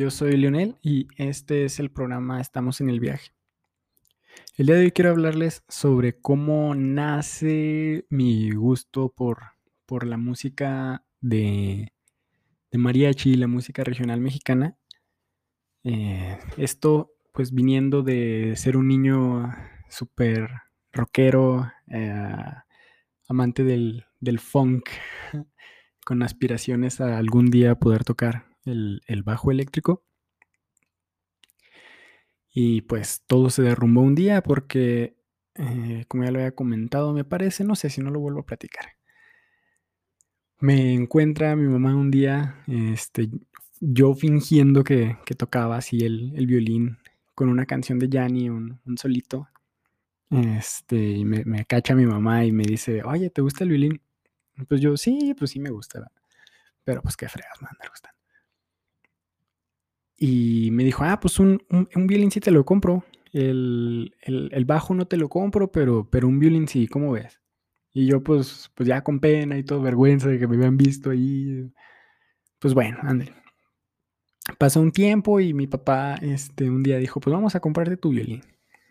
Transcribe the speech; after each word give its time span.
yo 0.00 0.10
soy 0.10 0.38
Lionel 0.38 0.76
y 0.80 1.08
este 1.18 1.66
es 1.66 1.78
el 1.78 1.90
programa 1.90 2.40
Estamos 2.40 2.80
en 2.80 2.88
el 2.88 3.00
viaje. 3.00 3.32
El 4.56 4.64
día 4.64 4.76
de 4.76 4.84
hoy 4.84 4.92
quiero 4.92 5.10
hablarles 5.10 5.62
sobre 5.68 6.18
cómo 6.18 6.74
nace 6.74 8.06
mi 8.08 8.50
gusto 8.52 9.12
por, 9.14 9.42
por 9.84 10.06
la 10.06 10.16
música 10.16 11.04
de, 11.20 11.92
de 12.70 12.78
mariachi, 12.78 13.34
la 13.34 13.46
música 13.46 13.84
regional 13.84 14.22
mexicana. 14.22 14.78
Eh, 15.84 16.38
esto 16.56 17.12
pues 17.34 17.52
viniendo 17.52 18.00
de 18.02 18.54
ser 18.56 18.78
un 18.78 18.88
niño 18.88 19.54
súper 19.90 20.48
rockero, 20.92 21.70
eh, 21.88 22.34
amante 23.28 23.64
del, 23.64 24.06
del 24.18 24.38
funk, 24.38 24.88
con 26.06 26.22
aspiraciones 26.22 27.02
a 27.02 27.18
algún 27.18 27.50
día 27.50 27.74
poder 27.74 28.02
tocar 28.02 28.49
el, 28.64 29.22
bajo 29.24 29.50
eléctrico. 29.50 30.04
Y 32.52 32.82
pues 32.82 33.22
todo 33.26 33.50
se 33.50 33.62
derrumbó 33.62 34.02
un 34.02 34.14
día 34.14 34.42
porque, 34.42 35.16
eh, 35.54 36.04
como 36.08 36.24
ya 36.24 36.30
lo 36.30 36.38
había 36.40 36.54
comentado, 36.54 37.12
me 37.12 37.24
parece, 37.24 37.64
no 37.64 37.76
sé 37.76 37.90
si 37.90 38.00
no 38.00 38.10
lo 38.10 38.20
vuelvo 38.20 38.40
a 38.40 38.46
platicar. 38.46 38.96
Me 40.58 40.92
encuentra 40.92 41.56
mi 41.56 41.68
mamá 41.68 41.94
un 41.94 42.10
día, 42.10 42.62
este, 42.66 43.30
yo 43.80 44.14
fingiendo 44.14 44.84
que, 44.84 45.16
tocaba 45.38 45.76
así 45.76 46.04
el, 46.04 46.46
violín 46.46 46.98
con 47.34 47.48
una 47.48 47.66
canción 47.66 47.98
de 47.98 48.08
Yanni, 48.08 48.50
un, 48.50 48.80
solito. 48.96 49.48
Este, 50.30 50.96
y 50.96 51.24
me, 51.24 51.44
me, 51.44 51.64
cacha 51.64 51.94
mi 51.94 52.06
mamá 52.06 52.44
y 52.44 52.52
me 52.52 52.64
dice, 52.64 53.02
oye, 53.04 53.30
¿te 53.30 53.40
gusta 53.42 53.64
el 53.64 53.70
violín? 53.70 54.00
Pues 54.68 54.80
yo, 54.80 54.96
sí, 54.96 55.34
pues 55.38 55.52
sí 55.52 55.60
me 55.60 55.70
gusta. 55.70 56.10
Pero 56.84 57.02
pues 57.02 57.16
qué 57.16 57.28
fregas 57.28 57.60
me 57.62 57.68
andar 57.70 57.88
gustando. 57.88 58.19
Y 60.22 60.70
me 60.72 60.84
dijo, 60.84 61.02
ah, 61.02 61.18
pues 61.18 61.38
un, 61.38 61.62
un, 61.70 62.06
violín 62.06 62.30
sí 62.30 62.40
te 62.40 62.50
lo 62.50 62.62
compro. 62.66 63.06
El, 63.32 64.14
bajo 64.66 64.94
no 64.94 65.06
te 65.06 65.16
lo 65.16 65.30
compro, 65.30 65.72
pero, 65.72 66.10
pero 66.10 66.28
un 66.28 66.38
violín 66.38 66.68
sí, 66.68 66.86
¿cómo 66.88 67.12
ves? 67.12 67.40
Y 67.94 68.06
yo 68.06 68.22
pues, 68.22 68.70
pues 68.74 68.86
ya 68.86 69.02
con 69.02 69.18
pena 69.18 69.56
y 69.56 69.64
todo, 69.64 69.80
vergüenza 69.80 70.28
de 70.28 70.38
que 70.38 70.46
me 70.46 70.56
habían 70.56 70.76
visto 70.76 71.08
ahí. 71.08 71.72
Pues 72.58 72.74
bueno, 72.74 72.98
ande. 73.00 73.32
Pasó 74.58 74.82
un 74.82 74.92
tiempo 74.92 75.40
y 75.40 75.54
mi 75.54 75.66
papá 75.66 76.16
este, 76.16 76.68
un 76.68 76.82
día 76.82 76.98
dijo, 76.98 77.18
pues 77.18 77.32
vamos 77.32 77.54
a 77.54 77.60
comprarte 77.60 77.96
tu 77.96 78.10
violín. 78.10 78.42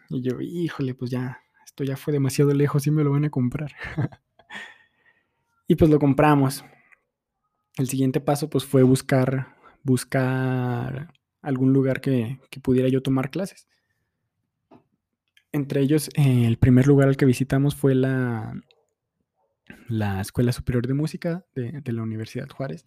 Y 0.10 0.24
yo, 0.24 0.42
híjole, 0.42 0.96
pues 0.96 1.12
ya, 1.12 1.44
esto 1.64 1.84
ya 1.84 1.96
fue 1.96 2.12
demasiado 2.12 2.56
lejos 2.56 2.88
y 2.88 2.92
me 2.92 3.04
lo 3.04 3.12
van 3.12 3.26
a 3.26 3.30
comprar. 3.30 3.76
y 5.68 5.76
pues 5.76 5.92
lo 5.92 6.00
compramos. 6.00 6.66
El 7.78 7.88
siguiente 7.88 8.20
paso 8.20 8.50
pues 8.50 8.66
fue 8.66 8.82
buscar, 8.82 9.56
buscar 9.84 11.19
algún 11.42 11.74
lugar 11.74 12.02
que, 12.02 12.40
pudiera 12.62 12.90
yo 12.90 13.02
tomar 13.02 13.30
clases. 13.30 13.68
Entre 15.52 15.82
ellos, 15.82 16.10
eh, 16.16 16.46
el 16.46 16.58
primer 16.58 16.88
lugar 16.88 17.08
al 17.08 17.18
que 17.18 17.26
visitamos 17.26 17.76
fue 17.76 17.96
la, 17.96 18.54
la 19.88 20.22
Escuela 20.22 20.52
Superior 20.52 20.88
de 20.88 20.94
Música 20.94 21.46
de, 21.56 21.92
la 21.92 22.04
Universidad 22.04 22.48
Juárez. 22.50 22.86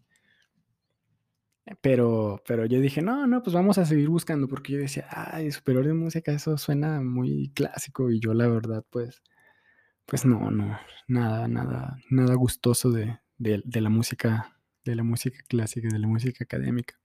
Pero, 1.80 2.42
pero 2.46 2.66
yo 2.66 2.80
dije, 2.80 3.02
no, 3.02 3.26
no, 3.26 3.42
pues 3.42 3.54
vamos 3.54 3.78
a 3.78 3.84
seguir 3.84 4.08
buscando, 4.08 4.48
porque 4.48 4.72
yo 4.72 4.78
decía, 4.78 5.06
ay, 5.10 5.50
Superior 5.52 5.86
de 5.86 5.94
Música, 5.94 6.32
eso 6.32 6.58
suena 6.58 7.00
muy 7.00 7.52
clásico, 7.54 8.10
y 8.10 8.20
yo 8.20 8.34
la 8.34 8.48
verdad, 8.48 8.84
pues, 8.90 9.22
pues 10.06 10.24
no, 10.24 10.50
no, 10.50 10.76
nada, 11.06 11.48
nada, 11.48 11.96
nada 12.10 12.34
gustoso 12.34 12.90
de, 12.90 13.20
de 13.38 13.80
la 13.80 13.90
música, 13.90 14.56
de 14.84 14.96
la 14.96 15.04
música 15.04 15.38
clásica, 15.48 15.88
de 15.88 15.98
la 15.98 16.08
música 16.08 16.44
académica. 16.44 17.01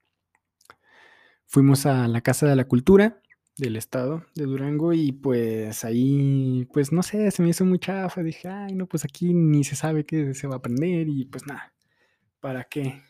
Fuimos 1.50 1.86
a 1.86 2.06
la 2.08 2.20
Casa 2.20 2.46
de 2.46 2.56
la 2.56 2.68
Cultura 2.68 3.22
del 3.56 3.76
estado 3.76 4.22
de 4.34 4.44
Durango 4.44 4.92
y 4.92 5.12
pues 5.12 5.82
ahí, 5.82 6.68
pues 6.74 6.92
no 6.92 7.02
sé, 7.02 7.30
se 7.30 7.42
me 7.42 7.48
hizo 7.48 7.64
muy 7.64 7.78
chafa. 7.78 8.22
Dije, 8.22 8.48
ay, 8.48 8.74
no, 8.74 8.86
pues 8.86 9.06
aquí 9.06 9.32
ni 9.32 9.64
se 9.64 9.74
sabe 9.74 10.04
qué 10.04 10.34
se 10.34 10.46
va 10.46 10.56
a 10.56 10.58
aprender 10.58 11.08
y 11.08 11.24
pues 11.24 11.46
nada, 11.46 11.72
¿para 12.40 12.64
qué? 12.64 13.02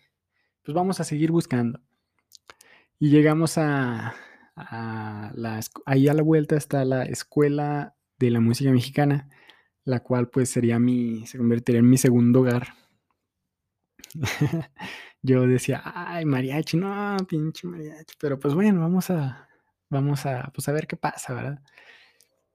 Pues 0.62 0.72
vamos 0.72 1.00
a 1.00 1.04
seguir 1.04 1.32
buscando. 1.32 1.80
Y 3.00 3.10
llegamos 3.10 3.58
a, 3.58 4.14
a 4.54 5.32
la, 5.34 5.58
ahí 5.84 6.06
a 6.06 6.14
la 6.14 6.22
vuelta 6.22 6.54
está 6.54 6.84
la 6.84 7.02
Escuela 7.02 7.96
de 8.20 8.30
la 8.30 8.38
Música 8.38 8.70
Mexicana, 8.70 9.28
la 9.84 10.00
cual 10.04 10.30
pues 10.30 10.48
sería 10.48 10.78
mi, 10.78 11.26
se 11.26 11.38
convertiría 11.38 11.80
en 11.80 11.90
mi 11.90 11.98
segundo 11.98 12.42
hogar. 12.42 12.68
yo 15.22 15.46
decía, 15.46 15.82
ay, 15.84 16.24
mariachi, 16.24 16.76
no, 16.76 17.16
pinche 17.28 17.66
mariachi. 17.66 18.14
Pero 18.20 18.38
pues 18.38 18.54
bueno, 18.54 18.80
vamos 18.80 19.10
a, 19.10 19.48
vamos 19.90 20.26
a, 20.26 20.50
pues 20.54 20.68
a 20.68 20.72
ver 20.72 20.86
qué 20.86 20.96
pasa, 20.96 21.34
¿verdad? 21.34 21.62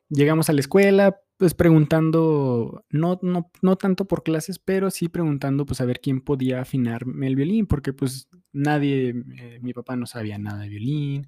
Llegamos 0.09 0.49
a 0.49 0.53
la 0.53 0.59
escuela, 0.59 1.19
pues 1.37 1.53
preguntando, 1.55 2.85
no, 2.89 3.19
no, 3.21 3.51
no 3.61 3.75
tanto 3.77 4.05
por 4.05 4.23
clases, 4.23 4.59
pero 4.59 4.91
sí 4.91 5.09
preguntando, 5.09 5.65
pues 5.65 5.81
a 5.81 5.85
ver 5.85 5.99
quién 6.01 6.21
podía 6.21 6.61
afinarme 6.61 7.27
el 7.27 7.35
violín, 7.35 7.65
porque 7.67 7.93
pues 7.93 8.29
nadie, 8.51 9.09
eh, 9.09 9.59
mi 9.61 9.73
papá 9.73 9.95
no 9.95 10.05
sabía 10.05 10.37
nada 10.37 10.59
de 10.59 10.69
violín, 10.69 11.25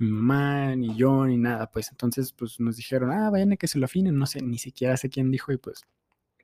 mi 0.00 0.08
mamá, 0.10 0.74
ni 0.76 0.96
yo, 0.96 1.26
ni 1.26 1.36
nada, 1.36 1.70
pues 1.70 1.90
entonces 1.90 2.32
pues 2.32 2.58
nos 2.60 2.76
dijeron, 2.76 3.12
ah, 3.12 3.30
vayan 3.30 3.52
a 3.52 3.56
que 3.56 3.68
se 3.68 3.78
lo 3.78 3.84
afinen, 3.84 4.18
no 4.18 4.26
sé, 4.26 4.42
ni 4.42 4.58
siquiera 4.58 4.96
sé 4.96 5.10
quién 5.10 5.30
dijo 5.30 5.52
y 5.52 5.58
pues 5.58 5.84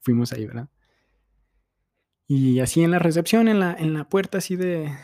fuimos 0.03 0.33
ahí, 0.33 0.47
¿verdad? 0.47 0.69
Y 2.31 2.61
así 2.61 2.85
en 2.85 2.91
la 2.91 2.99
recepción, 2.99 3.49
en 3.49 3.59
la, 3.59 3.73
en 3.73 3.95
la 3.95 4.07
puerta 4.07 4.37
así 4.39 4.55
de... 4.55 4.95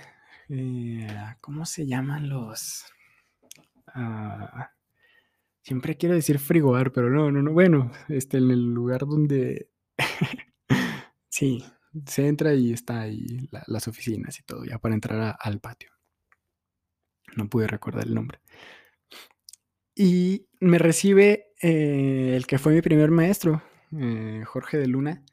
Eh, 0.50 1.08
¿Cómo 1.40 1.64
se 1.64 1.86
llaman 1.86 2.28
los...? 2.28 2.84
Ah, 3.86 4.72
siempre 5.62 5.96
quiero 5.96 6.14
decir 6.14 6.38
frigobar, 6.38 6.92
pero 6.92 7.08
no, 7.08 7.32
no, 7.32 7.40
no. 7.40 7.50
Bueno, 7.52 7.90
este, 8.10 8.36
en 8.36 8.50
el 8.50 8.74
lugar 8.74 9.06
donde... 9.06 9.70
sí, 11.30 11.64
se 12.06 12.28
entra 12.28 12.52
y 12.52 12.74
está 12.74 13.00
ahí 13.00 13.48
las 13.68 13.88
oficinas 13.88 14.38
y 14.38 14.42
todo, 14.42 14.66
ya 14.66 14.78
para 14.78 14.94
entrar 14.94 15.34
al 15.40 15.60
patio. 15.60 15.92
No 17.36 17.48
pude 17.48 17.66
recordar 17.66 18.06
el 18.06 18.14
nombre. 18.14 18.40
Y 19.94 20.46
me 20.60 20.76
recibe 20.76 21.54
eh, 21.62 22.34
el 22.36 22.46
que 22.46 22.58
fue 22.58 22.74
mi 22.74 22.82
primer 22.82 23.10
maestro, 23.10 23.62
eh, 23.98 24.42
Jorge 24.44 24.76
de 24.76 24.88
Luna 24.88 25.24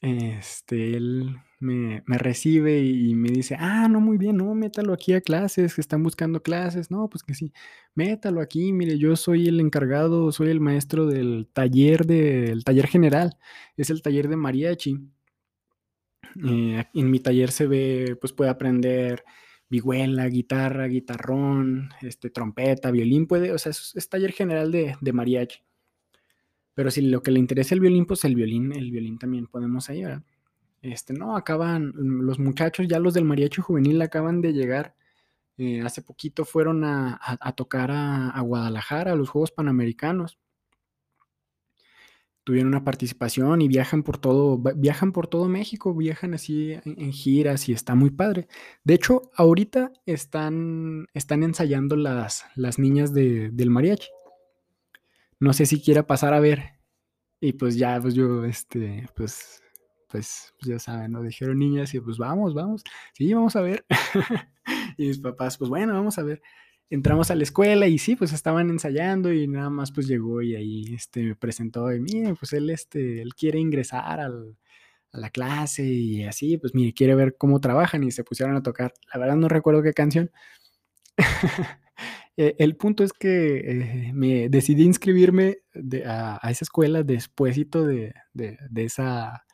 este, 0.00 0.96
él 0.96 1.36
me, 1.60 2.02
recibe 2.06 2.80
y 2.80 3.14
me 3.14 3.30
dice, 3.30 3.56
ah, 3.58 3.88
no, 3.88 4.00
muy 4.00 4.16
bien, 4.18 4.36
no, 4.36 4.54
métalo 4.54 4.92
aquí 4.92 5.12
a 5.12 5.20
clases, 5.20 5.74
que 5.74 5.80
están 5.80 6.02
buscando 6.02 6.42
clases, 6.42 6.90
no, 6.90 7.08
pues 7.08 7.22
que 7.24 7.34
sí, 7.34 7.52
métalo 7.94 8.40
aquí, 8.40 8.72
mire, 8.72 8.98
yo 8.98 9.16
soy 9.16 9.48
el 9.48 9.60
encargado, 9.60 10.30
soy 10.32 10.50
el 10.50 10.60
maestro 10.60 11.06
del 11.06 11.48
taller 11.52 12.06
del 12.06 12.64
taller 12.64 12.86
general, 12.86 13.38
es 13.76 13.90
el 13.90 14.02
taller 14.02 14.28
de 14.28 14.36
mariachi. 14.36 15.00
Eh, 16.44 16.84
en 16.94 17.10
mi 17.10 17.20
taller 17.20 17.50
se 17.50 17.66
ve, 17.66 18.16
pues 18.20 18.32
puede 18.32 18.50
aprender 18.50 19.24
vihuela, 19.68 20.26
guitarra, 20.28 20.86
guitarrón, 20.86 21.90
este, 22.02 22.30
trompeta, 22.30 22.90
violín, 22.90 23.26
puede, 23.26 23.52
o 23.52 23.58
sea, 23.58 23.70
es, 23.70 24.08
taller 24.08 24.32
general 24.32 24.70
de, 24.72 24.96
de 25.00 25.12
mariachi. 25.12 25.60
Pero 26.78 26.92
si 26.92 27.00
lo 27.00 27.24
que 27.24 27.32
le 27.32 27.40
interesa 27.40 27.74
el 27.74 27.80
violín, 27.80 28.06
pues 28.06 28.24
el 28.24 28.36
violín, 28.36 28.70
el 28.70 28.92
violín 28.92 29.18
también 29.18 29.48
podemos 29.48 29.90
ahí. 29.90 30.04
Este, 30.80 31.12
no, 31.12 31.36
acaban, 31.36 31.92
los 31.96 32.38
muchachos, 32.38 32.86
ya 32.86 33.00
los 33.00 33.14
del 33.14 33.24
mariachi 33.24 33.60
juvenil 33.60 34.00
acaban 34.00 34.40
de 34.40 34.52
llegar. 34.52 34.94
Eh, 35.56 35.82
hace 35.82 36.02
poquito 36.02 36.44
fueron 36.44 36.84
a, 36.84 37.18
tocar 37.56 37.90
a, 37.90 38.40
Guadalajara, 38.42 39.10
a 39.10 39.16
los 39.16 39.28
Juegos 39.28 39.50
Panamericanos. 39.50 40.38
Tuvieron 42.44 42.68
una 42.68 42.84
participación 42.84 43.60
y 43.60 43.66
viajan 43.66 44.04
por 44.04 44.18
todo, 44.18 44.62
viajan 44.76 45.10
por 45.10 45.26
todo 45.26 45.48
México, 45.48 45.92
viajan 45.92 46.34
así 46.34 46.76
en, 46.84 47.12
giras 47.12 47.68
y 47.68 47.72
está 47.72 47.96
muy 47.96 48.10
padre. 48.10 48.46
De 48.84 48.94
hecho, 48.94 49.32
ahorita 49.34 49.90
están, 50.06 51.08
están 51.12 51.42
ensayando 51.42 51.96
las, 51.96 52.44
las 52.54 52.78
niñas 52.78 53.12
del 53.12 53.70
mariachi 53.70 54.10
no 55.40 55.52
sé 55.52 55.66
si 55.66 55.80
quiera 55.80 56.06
pasar 56.06 56.34
a 56.34 56.40
ver. 56.40 56.77
Y 57.40 57.52
pues 57.52 57.76
ya, 57.76 58.00
pues 58.00 58.14
yo, 58.14 58.44
este, 58.44 59.06
pues, 59.14 59.62
pues, 60.08 60.54
pues 60.58 60.68
ya 60.70 60.78
saben, 60.78 61.12
¿no? 61.12 61.22
Dijeron 61.22 61.58
niñas 61.58 61.94
y 61.94 62.00
pues 62.00 62.18
vamos, 62.18 62.54
vamos. 62.54 62.82
Sí, 63.14 63.32
vamos 63.32 63.54
a 63.56 63.60
ver. 63.60 63.84
y 64.98 65.06
mis 65.08 65.18
papás, 65.18 65.56
pues 65.58 65.68
bueno, 65.70 65.92
vamos 65.94 66.18
a 66.18 66.22
ver. 66.22 66.42
Entramos 66.90 67.30
a 67.30 67.34
la 67.36 67.42
escuela 67.42 67.86
y 67.86 67.98
sí, 67.98 68.16
pues 68.16 68.32
estaban 68.32 68.70
ensayando 68.70 69.32
y 69.32 69.46
nada 69.46 69.70
más 69.70 69.92
pues 69.92 70.08
llegó 70.08 70.42
y 70.42 70.56
ahí, 70.56 70.94
este, 70.94 71.22
me 71.22 71.34
presentó 71.36 71.92
y 71.92 72.00
mire, 72.00 72.34
pues 72.34 72.52
él, 72.54 72.70
este, 72.70 73.20
él 73.22 73.34
quiere 73.34 73.58
ingresar 73.60 74.20
a 74.20 74.30
la 75.12 75.30
clase 75.30 75.84
y 75.84 76.24
así, 76.24 76.56
pues 76.58 76.74
mire, 76.74 76.94
quiere 76.94 77.14
ver 77.14 77.36
cómo 77.36 77.60
trabajan 77.60 78.04
y 78.04 78.10
se 78.10 78.24
pusieron 78.24 78.56
a 78.56 78.62
tocar. 78.62 78.94
La 79.12 79.20
verdad 79.20 79.36
no 79.36 79.48
recuerdo 79.48 79.82
qué 79.82 79.92
canción. 79.92 80.30
Eh, 82.40 82.54
el 82.60 82.76
punto 82.76 83.02
es 83.02 83.12
que 83.12 83.56
eh, 83.58 84.12
me 84.14 84.48
decidí 84.48 84.84
inscribirme 84.84 85.58
a, 86.06 86.38
esa 86.48 86.64
escuela 86.64 87.02
despuésito 87.02 87.84
de, 87.84 88.14
esa, 88.76 89.44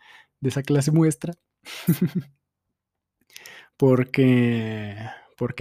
clase 0.67 0.93
muestra. 0.93 1.33
porque, 3.79 4.99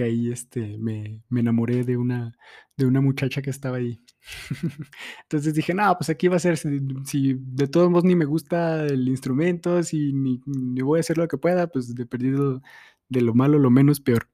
ahí 0.00 0.30
este, 0.30 0.76
me, 0.76 1.22
enamoré 1.30 1.84
de 1.84 1.96
una, 1.96 2.36
muchacha 2.76 3.40
que 3.40 3.48
estaba 3.48 3.78
ahí. 3.78 4.02
Entonces 5.22 5.54
dije, 5.54 5.72
no, 5.72 5.96
pues 5.96 6.10
aquí 6.10 6.28
va 6.28 6.36
a 6.36 6.40
ser, 6.40 6.58
si, 6.58 7.36
de 7.38 7.68
todos 7.68 7.88
modos 7.88 8.04
ni 8.04 8.16
me 8.16 8.26
gusta 8.26 8.84
el 8.84 9.08
instrumento, 9.08 9.82
si 9.82 10.12
ni, 10.12 10.42
ni, 10.44 10.82
voy 10.82 10.98
a 10.98 11.00
hacer 11.00 11.16
lo 11.16 11.26
que 11.26 11.38
pueda, 11.38 11.68
pues 11.68 11.94
de 11.94 12.04
perdido 12.04 12.60
de 13.08 13.22
lo 13.22 13.32
malo, 13.34 13.58
lo 13.58 13.70
menos 13.70 14.00
peor. 14.00 14.28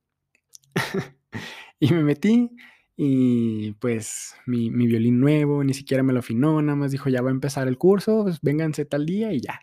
y 1.78 1.92
me 1.92 2.02
metí 2.02 2.50
y 3.02 3.72
pues 3.80 4.34
mi, 4.44 4.68
mi, 4.68 4.86
violín 4.86 5.20
nuevo, 5.20 5.64
ni 5.64 5.72
siquiera 5.72 6.02
me 6.02 6.12
lo 6.12 6.18
afinó, 6.18 6.60
nada 6.60 6.76
más 6.76 6.92
dijo, 6.92 7.08
ya 7.08 7.22
va 7.22 7.30
a 7.30 7.32
empezar 7.32 7.66
el 7.66 7.78
curso, 7.78 8.24
pues 8.24 8.42
vénganse 8.42 8.84
tal 8.84 9.06
día 9.06 9.32
y 9.32 9.40
ya. 9.40 9.58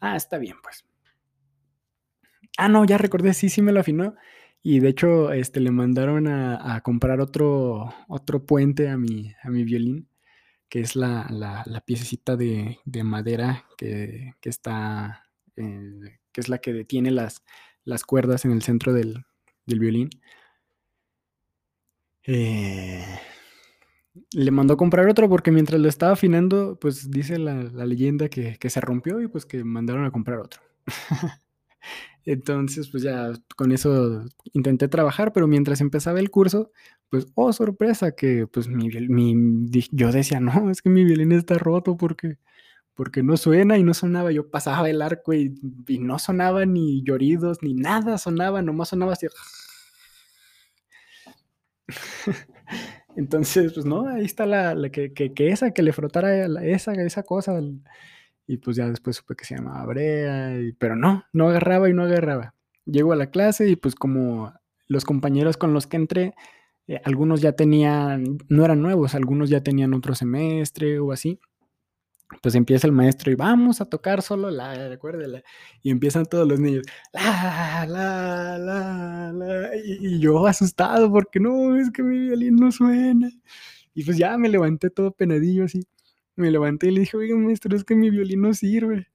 Ah, 0.00 0.16
está 0.16 0.36
bien, 0.38 0.56
pues. 0.60 0.84
Ah, 2.58 2.68
no, 2.68 2.84
ya 2.84 2.98
recordé, 2.98 3.34
sí, 3.34 3.50
sí 3.50 3.62
me 3.62 3.70
lo 3.70 3.78
afinó. 3.78 4.16
Y 4.64 4.80
de 4.80 4.88
hecho, 4.88 5.30
este, 5.32 5.60
le 5.60 5.70
mandaron 5.70 6.26
a, 6.26 6.80
comprar 6.80 7.20
otro, 7.20 7.94
otro 8.08 8.46
puente 8.46 8.88
a 8.88 8.96
mi, 8.96 9.32
a 9.44 9.48
mi 9.48 9.62
violín, 9.62 10.08
que 10.68 10.80
es 10.80 10.96
la, 10.96 11.28
la, 11.30 11.62
la 11.66 11.82
piececita 11.82 12.34
de, 12.34 12.80
de 12.84 13.04
madera 13.04 13.64
que, 13.78 14.34
que 14.40 14.48
está, 14.48 15.30
eh, 15.54 16.18
que 16.32 16.40
es 16.40 16.48
la 16.48 16.58
que 16.58 16.72
detiene 16.72 17.12
las, 17.12 17.44
las 17.84 18.02
cuerdas 18.02 18.44
en 18.44 18.50
el 18.50 18.62
centro 18.62 18.92
del, 18.92 19.24
del 19.66 19.78
violín. 19.78 20.10
Eh, 22.26 23.04
le 24.32 24.50
mandó 24.50 24.74
a 24.74 24.76
comprar 24.76 25.08
otro 25.08 25.28
porque 25.28 25.50
mientras 25.50 25.80
lo 25.80 25.88
estaba 25.88 26.12
afinando, 26.12 26.78
pues 26.80 27.10
dice 27.10 27.38
la, 27.38 27.62
leyenda 27.86 28.28
que, 28.28 28.56
que, 28.58 28.70
se 28.70 28.80
rompió 28.80 29.20
y 29.20 29.28
pues 29.28 29.46
que 29.46 29.64
mandaron 29.64 30.04
a 30.04 30.10
comprar 30.10 30.38
otro. 30.38 30.60
Entonces, 32.24 32.88
pues 32.88 33.02
ya 33.02 33.32
con 33.56 33.72
eso 33.72 34.24
intenté 34.52 34.88
trabajar, 34.88 35.32
pero 35.32 35.48
mientras 35.48 35.80
empezaba 35.80 36.20
el 36.20 36.30
curso, 36.30 36.70
pues, 37.10 37.26
oh, 37.34 37.52
sorpresa, 37.52 38.12
que 38.12 38.46
pues 38.46 38.68
mi, 38.68 38.88
mi 38.88 39.68
yo 39.90 40.12
decía, 40.12 40.40
no, 40.40 40.70
es 40.70 40.82
que 40.82 40.90
mi 40.90 41.04
violín 41.04 41.32
está 41.32 41.54
roto 41.58 41.96
porque, 41.96 42.38
porque 42.94 43.22
no 43.22 43.36
suena 43.36 43.78
y 43.78 43.82
no 43.82 43.94
sonaba. 43.94 44.32
Yo 44.32 44.50
pasaba 44.50 44.88
el 44.90 45.02
arco 45.02 45.34
y, 45.34 45.54
y 45.88 45.98
no 45.98 46.18
sonaba 46.18 46.64
ni 46.66 47.02
lloridos 47.02 47.58
ni 47.62 47.74
nada 47.74 48.18
sonaba, 48.18 48.62
nomás 48.62 48.90
sonaba 48.90 49.14
así. 49.14 49.26
Entonces, 53.16 53.72
pues 53.74 53.84
no, 53.84 54.08
ahí 54.08 54.24
está 54.24 54.46
la, 54.46 54.74
que, 54.90 55.12
que, 55.12 55.32
que, 55.34 55.48
esa, 55.48 55.72
que 55.72 55.82
le 55.82 55.92
frotara 55.92 56.48
la, 56.48 56.64
esa, 56.64 56.92
esa 56.94 57.22
cosa. 57.22 57.60
Y 58.46 58.56
pues 58.58 58.76
ya 58.76 58.88
después 58.88 59.16
supe 59.16 59.36
que 59.36 59.44
se 59.44 59.56
llamaba 59.56 59.84
Brea, 59.86 60.58
pero 60.78 60.96
no, 60.96 61.24
no 61.32 61.48
agarraba 61.48 61.88
y 61.88 61.92
no 61.92 62.02
agarraba. 62.04 62.54
Llego 62.84 63.12
a 63.12 63.16
la 63.16 63.30
clase 63.30 63.68
y 63.68 63.76
pues 63.76 63.94
como 63.94 64.52
los 64.88 65.04
compañeros 65.04 65.56
con 65.56 65.72
los 65.72 65.86
que 65.86 65.96
entré, 65.96 66.34
eh, 66.86 67.00
algunos 67.04 67.40
ya 67.40 67.52
tenían, 67.52 68.38
no 68.48 68.64
eran 68.64 68.82
nuevos, 68.82 69.14
algunos 69.14 69.50
ya 69.50 69.62
tenían 69.62 69.94
otro 69.94 70.14
semestre 70.14 70.98
o 70.98 71.12
así. 71.12 71.40
Pues 72.40 72.54
empieza 72.54 72.86
el 72.86 72.92
maestro 72.92 73.30
y 73.30 73.34
vamos 73.34 73.80
a 73.80 73.84
tocar 73.84 74.22
solo 74.22 74.50
la, 74.50 74.88
recuérdela. 74.88 75.42
Y 75.82 75.90
empiezan 75.90 76.26
todos 76.26 76.46
los 76.48 76.58
niños, 76.58 76.84
la, 77.12 77.86
la, 77.88 78.58
la, 78.58 79.32
la. 79.32 79.76
Y, 79.76 80.16
y 80.16 80.20
yo 80.20 80.46
asustado 80.46 81.10
porque 81.10 81.40
no, 81.40 81.76
es 81.76 81.90
que 81.90 82.02
mi 82.02 82.18
violín 82.18 82.56
no 82.56 82.72
suena. 82.72 83.30
Y 83.94 84.04
pues 84.04 84.16
ya 84.16 84.36
me 84.38 84.48
levanté 84.48 84.90
todo 84.90 85.12
penadillo 85.12 85.64
así 85.64 85.86
me 86.36 86.50
levanté 86.50 86.88
y 86.88 86.90
le 86.92 87.00
dije, 87.00 87.16
oiga, 87.16 87.36
maestro, 87.36 87.76
es 87.76 87.84
que 87.84 87.94
mi 87.94 88.10
violín 88.10 88.42
no 88.42 88.54
sirve. 88.54 89.08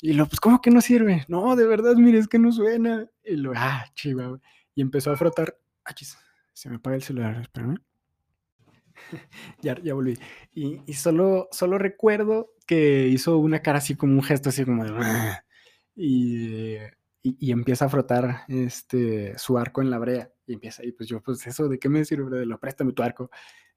Y 0.00 0.12
lo, 0.12 0.26
pues, 0.26 0.40
¿cómo 0.40 0.60
que 0.60 0.70
no 0.70 0.80
sirve? 0.80 1.24
No, 1.28 1.56
de 1.56 1.66
verdad, 1.66 1.94
mire, 1.96 2.18
es 2.18 2.28
que 2.28 2.38
no 2.38 2.52
suena. 2.52 3.08
Y 3.24 3.36
lo, 3.36 3.52
ah, 3.56 3.86
chiva. 3.94 4.38
Y 4.74 4.82
empezó 4.82 5.10
a 5.10 5.16
frotar. 5.16 5.58
Ah, 5.84 5.94
chis, 5.94 6.18
se 6.52 6.68
me 6.68 6.76
apaga 6.76 6.96
el 6.96 7.02
celular, 7.02 7.40
espérame. 7.40 7.78
ya, 9.62 9.80
ya 9.82 9.94
volví. 9.94 10.18
Y, 10.54 10.80
y, 10.86 10.94
solo, 10.94 11.48
solo 11.50 11.78
recuerdo 11.78 12.52
que 12.66 13.08
hizo 13.08 13.38
una 13.38 13.60
cara 13.60 13.78
así 13.78 13.96
como 13.96 14.14
un 14.14 14.22
gesto 14.22 14.48
así 14.48 14.64
como 14.64 14.84
de... 14.84 14.92
Y, 15.94 16.76
y, 17.22 17.36
y, 17.40 17.52
empieza 17.52 17.86
a 17.86 17.88
frotar 17.88 18.42
este, 18.48 19.36
su 19.38 19.58
arco 19.58 19.80
en 19.82 19.90
la 19.90 19.98
brea. 19.98 20.30
Y 20.46 20.54
empieza, 20.54 20.84
y 20.84 20.92
pues 20.92 21.08
yo, 21.08 21.22
pues 21.22 21.46
eso, 21.46 21.68
¿de 21.68 21.78
qué 21.78 21.88
me 21.88 22.04
sirve? 22.04 22.44
Lo 22.46 22.60
préstame 22.60 22.92
tu 22.92 23.02
arco. 23.02 23.30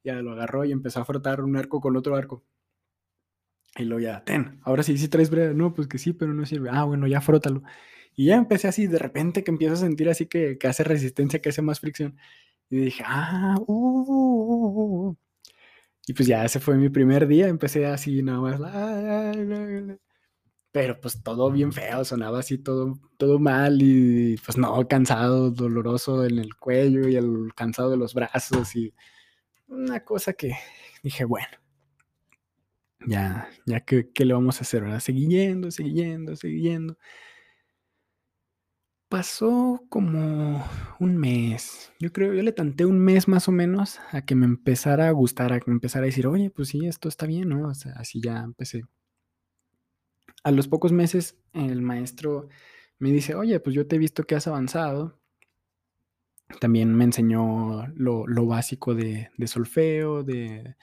Ya 0.03 0.15
lo 0.15 0.33
agarró 0.33 0.65
y 0.65 0.71
empezó 0.71 1.01
a 1.01 1.05
frotar 1.05 1.41
un 1.41 1.55
arco 1.55 1.79
con 1.79 1.95
otro 1.95 2.15
arco. 2.15 2.43
Y 3.77 3.85
luego 3.85 4.01
ya, 4.01 4.23
ten, 4.23 4.59
ahora 4.63 4.83
sí, 4.83 4.97
sí 4.97 5.07
traes 5.07 5.29
brea. 5.29 5.53
No, 5.53 5.73
pues 5.73 5.87
que 5.87 5.97
sí, 5.97 6.13
pero 6.13 6.33
no 6.33 6.45
sirve. 6.45 6.69
Ah, 6.71 6.83
bueno, 6.83 7.07
ya 7.07 7.21
frótalo. 7.21 7.63
Y 8.15 8.25
ya 8.25 8.35
empecé 8.35 8.67
así, 8.67 8.87
de 8.87 8.99
repente 8.99 9.43
que 9.43 9.51
empiezo 9.51 9.75
a 9.75 9.77
sentir 9.77 10.09
así 10.09 10.25
que, 10.25 10.57
que 10.57 10.67
hace 10.67 10.83
resistencia, 10.83 11.41
que 11.41 11.49
hace 11.49 11.61
más 11.61 11.79
fricción. 11.79 12.17
Y 12.69 12.77
dije, 12.85 13.03
ah, 13.05 13.57
uh, 13.59 13.65
uh, 13.67 15.09
uh, 15.09 15.15
Y 16.07 16.13
pues 16.13 16.27
ya, 16.27 16.45
ese 16.45 16.59
fue 16.59 16.75
mi 16.77 16.89
primer 16.89 17.27
día. 17.27 17.47
Empecé 17.47 17.85
así 17.87 18.21
nada 18.23 18.41
más. 18.41 18.59
La, 18.59 19.33
la, 19.33 19.33
la, 19.81 19.97
pero 20.71 20.99
pues 21.01 21.23
todo 21.23 21.51
bien 21.51 21.73
feo, 21.73 22.05
sonaba 22.05 22.39
así 22.39 22.57
todo, 22.59 22.99
todo 23.17 23.39
mal 23.39 23.81
y 23.81 24.37
pues 24.45 24.57
no, 24.57 24.87
cansado, 24.87 25.51
doloroso 25.51 26.25
en 26.25 26.39
el 26.39 26.55
cuello 26.55 27.07
y 27.09 27.15
el 27.15 27.53
cansado 27.55 27.91
de 27.91 27.97
los 27.97 28.13
brazos 28.13 28.75
y 28.75 28.93
una 29.67 30.03
cosa 30.05 30.33
que 30.33 30.53
dije, 31.03 31.25
bueno, 31.25 31.47
ya, 33.07 33.49
ya, 33.65 33.79
¿qué, 33.81 34.11
qué 34.13 34.25
le 34.25 34.33
vamos 34.33 34.59
a 34.59 34.61
hacer? 34.61 34.83
¿verdad? 34.83 34.99
Seguí 34.99 35.27
yendo, 35.27 35.71
seguí 35.71 35.93
yendo, 35.93 36.35
seguí 36.35 36.61
yendo. 36.61 36.97
Pasó 39.09 39.83
como 39.89 40.63
un 40.99 41.17
mes. 41.17 41.91
Yo 41.99 42.13
creo, 42.13 42.33
yo 42.33 42.43
le 42.43 42.51
tanté 42.51 42.85
un 42.85 42.99
mes 42.99 43.27
más 43.27 43.47
o 43.47 43.51
menos 43.51 43.99
a 44.11 44.23
que 44.23 44.35
me 44.35 44.45
empezara 44.45 45.07
a 45.07 45.11
gustar, 45.11 45.51
a 45.51 45.59
que 45.59 45.71
me 45.71 45.75
empezara 45.75 46.03
a 46.03 46.05
decir, 46.05 46.27
oye, 46.27 46.51
pues 46.51 46.69
sí, 46.69 46.85
esto 46.85 47.09
está 47.09 47.25
bien, 47.25 47.49
¿no? 47.49 47.69
O 47.69 47.73
sea, 47.73 47.93
así 47.93 48.21
ya 48.21 48.37
empecé. 48.37 48.83
A 50.43 50.51
los 50.51 50.67
pocos 50.67 50.91
meses, 50.91 51.37
el 51.53 51.81
maestro 51.81 52.49
me 52.99 53.11
dice, 53.11 53.33
oye, 53.35 53.59
pues 53.59 53.75
yo 53.75 53.87
te 53.87 53.95
he 53.95 53.99
visto 53.99 54.25
que 54.25 54.35
has 54.35 54.47
avanzado. 54.47 55.19
También 56.59 56.93
me 56.95 57.03
enseñó 57.03 57.87
lo, 57.95 58.27
lo 58.27 58.45
básico 58.45 58.93
de, 58.95 59.29
de 59.37 59.47
solfeo, 59.47 60.23
de, 60.23 60.75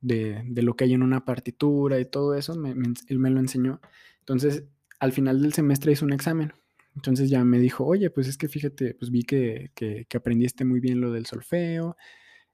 de, 0.00 0.62
lo 0.62 0.74
que 0.74 0.84
hay 0.84 0.94
en 0.94 1.02
una 1.02 1.24
partitura 1.24 2.00
y 2.00 2.04
todo 2.04 2.34
eso, 2.34 2.56
me, 2.56 2.70
él 2.70 3.18
me 3.18 3.30
lo 3.30 3.40
enseñó. 3.40 3.80
Entonces, 4.20 4.64
al 4.98 5.12
final 5.12 5.42
del 5.42 5.52
semestre 5.52 5.92
hizo 5.92 6.04
un 6.04 6.12
examen. 6.12 6.52
Entonces 6.96 7.30
ya 7.30 7.44
me 7.44 7.58
dijo, 7.58 7.84
oye, 7.86 8.10
pues 8.10 8.28
es 8.28 8.36
que 8.36 8.48
fíjate, 8.48 8.94
pues 8.94 9.10
vi 9.10 9.22
que, 9.22 9.70
que, 9.74 10.06
aprendiste 10.16 10.64
muy 10.64 10.80
bien 10.80 11.00
lo 11.00 11.12
del 11.12 11.26
solfeo, 11.26 11.96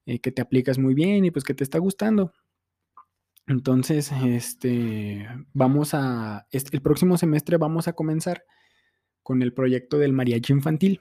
eh, 0.06 0.20
que 0.20 0.32
te 0.32 0.42
aplicas 0.42 0.78
muy 0.78 0.94
bien 0.94 1.24
y 1.24 1.30
pues 1.30 1.44
que 1.44 1.54
te 1.54 1.64
está 1.64 1.78
gustando. 1.78 2.32
Entonces, 3.46 4.10
este, 4.24 5.26
vamos 5.52 5.94
a, 5.94 6.46
este, 6.50 6.76
el 6.76 6.82
próximo 6.82 7.16
semestre 7.16 7.56
vamos 7.58 7.88
a 7.88 7.92
comenzar 7.92 8.44
con 9.22 9.42
el 9.42 9.52
proyecto 9.52 9.98
del 9.98 10.12
mariachi 10.12 10.52
infantil. 10.52 11.00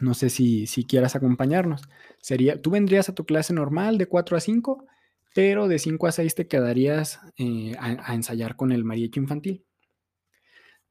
No 0.00 0.14
sé 0.14 0.30
si, 0.30 0.66
si 0.66 0.84
quieras 0.84 1.16
acompañarnos. 1.16 1.82
Sería, 2.20 2.60
tú 2.60 2.70
vendrías 2.70 3.08
a 3.08 3.14
tu 3.14 3.24
clase 3.24 3.54
normal 3.54 3.98
de 3.98 4.06
4 4.06 4.36
a 4.36 4.40
5, 4.40 4.86
pero 5.34 5.68
de 5.68 5.78
5 5.78 6.06
a 6.06 6.12
6 6.12 6.34
te 6.34 6.48
quedarías 6.48 7.20
eh, 7.38 7.74
a, 7.78 8.10
a, 8.10 8.14
ensayar 8.14 8.56
con 8.56 8.72
el 8.72 8.84
mariachi 8.84 9.20
infantil. 9.20 9.64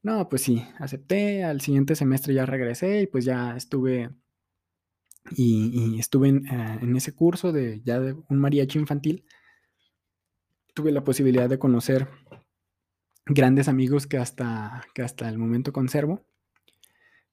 No, 0.06 0.28
pues 0.28 0.42
sí, 0.42 0.64
acepté. 0.78 1.42
Al 1.42 1.60
siguiente 1.60 1.96
semestre 1.96 2.32
ya 2.32 2.46
regresé 2.46 3.02
y 3.02 3.06
pues 3.08 3.24
ya 3.24 3.56
estuve 3.56 4.10
y, 5.32 5.98
estuve 5.98 6.28
en, 6.28 6.46
uh, 6.48 6.78
en, 6.80 6.94
ese 6.94 7.12
curso 7.12 7.50
de 7.50 7.80
ya 7.82 7.98
un 7.98 8.38
mariachi 8.38 8.78
infantil. 8.78 9.24
Tuve 10.74 10.92
la 10.92 11.02
posibilidad 11.02 11.48
de 11.48 11.58
conocer 11.58 12.06
grandes 13.24 13.66
amigos 13.66 14.06
que 14.06 14.18
hasta, 14.18 14.86
que 14.94 15.02
hasta 15.02 15.28
el 15.28 15.38
momento 15.38 15.72
conservo 15.72 16.24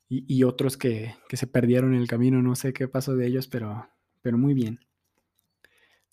y, 0.10 0.26
y 0.28 0.44
otros 0.44 0.76
que, 0.76 1.14
que, 1.30 1.38
se 1.38 1.46
perdieron 1.46 1.94
en 1.94 2.02
el 2.02 2.08
camino, 2.08 2.42
no 2.42 2.56
sé 2.56 2.74
qué 2.74 2.88
pasó 2.88 3.16
de 3.16 3.28
ellos, 3.28 3.48
pero, 3.48 3.88
pero 4.24 4.40
muy 4.40 4.56
bien. 4.56 4.80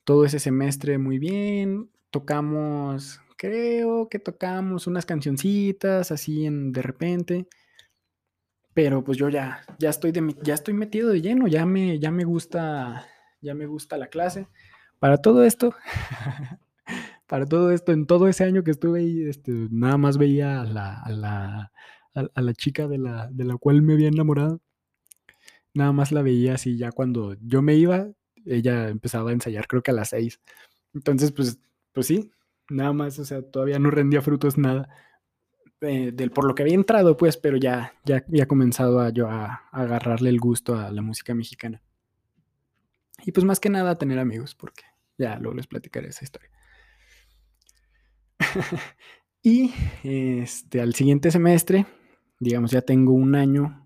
Todo 0.05 0.27
ese 0.27 0.39
semestre 0.39 0.99
muy 0.99 1.19
bien, 1.19 1.91
tocamos, 2.11 3.23
creo 3.41 4.11
que 4.11 4.19
tocamos 4.19 4.87
unas 4.87 5.07
cancioncitas 5.07 6.13
así 6.13 6.47
de 6.51 6.83
repente, 6.83 7.49
pero 8.75 9.03
pues 9.03 9.17
yo 9.17 9.31
ya, 9.31 9.63
ya, 9.79 9.89
estoy 9.89 10.13
de, 10.13 10.37
ya 10.43 10.53
estoy 10.53 10.75
metido 10.75 11.09
de 11.09 11.23
lleno, 11.23 11.49
ya 11.49 11.65
me, 11.65 11.99
ya 11.99 12.11
me 12.11 12.25
gusta, 12.25 13.07
ya 13.41 13.55
me 13.55 13.65
gusta 13.65 13.97
la 13.97 14.09
clase. 14.09 14.47
Para 14.99 15.17
todo 15.17 15.43
esto, 15.43 15.75
para 17.27 17.47
todo 17.47 17.71
esto, 17.71 17.93
en 17.93 18.07
todo 18.07 18.29
ese 18.29 18.45
año 18.45 18.63
que 18.63 18.73
estuve 18.73 19.01
ahí, 19.01 19.23
este, 19.23 19.53
nada 19.71 19.97
más 19.97 20.19
veía 20.19 20.61
a 20.61 20.65
la, 20.65 21.01
a 21.01 21.11
la, 21.11 21.73
la 22.13 22.53
chica 22.53 22.89
de 22.89 22.99
la, 22.99 23.29
de 23.33 23.45
la 23.45 23.57
cual 23.57 23.81
me 23.81 23.95
había 23.95 24.09
enamorado. 24.09 24.61
Nada 25.73 25.93
más 25.93 26.13
la 26.13 26.21
veía 26.21 26.57
así, 26.57 26.77
ya 26.77 26.93
cuando 26.93 27.37
yo 27.41 27.63
me 27.63 27.75
iba, 27.77 28.07
ella 28.45 28.91
empezaba 28.91 29.31
a 29.31 29.33
ensayar, 29.33 29.67
creo 29.67 29.83
que 29.83 29.93
a 29.93 29.95
las 29.95 30.11
seis. 30.11 30.43
Entonces, 30.93 31.33
pues, 31.33 31.59
pues 31.95 32.07
sí, 32.07 32.31
nada 32.71 32.93
más, 32.93 33.19
o 33.19 33.25
sea, 33.25 33.43
todavía 33.43 33.79
no 33.79 33.91
rendía 33.91 34.23
frutos 34.23 34.59
nada. 34.59 34.89
eh, 35.81 36.13
del, 36.13 36.31
por 36.31 36.45
lo 36.47 36.55
que 36.55 36.63
había 36.63 36.75
entrado, 36.75 37.17
pues, 37.17 37.37
pero 37.37 37.57
ya, 37.57 37.95
ya 38.05 38.25
había 38.29 38.47
comenzado 38.47 39.01
a 39.01 39.11
yo 39.11 39.29
a, 39.29 39.69
agarrarle 39.73 40.31
el 40.31 40.39
gusto 40.39 40.75
a 40.75 40.91
la 40.91 41.03
música 41.03 41.35
mexicana. 41.35 41.83
Y 43.25 43.33
pues 43.33 43.45
más 43.45 43.61
que 43.61 43.71
nada 43.71 43.99
tener 43.99 44.19
amigos, 44.19 44.55
porque 44.55 44.85
ya 45.19 45.39
luego 45.39 45.57
les 45.57 45.67
platicaré 45.67 46.09
esa 46.09 46.25
historia. 46.25 46.51
y 49.43 49.73
este, 50.03 50.81
al 50.81 50.95
siguiente 50.95 51.31
semestre, 51.31 51.87
digamos, 52.39 52.71
ya 52.71 52.83
tengo 52.83 53.13
un 53.13 53.35
año 53.35 53.80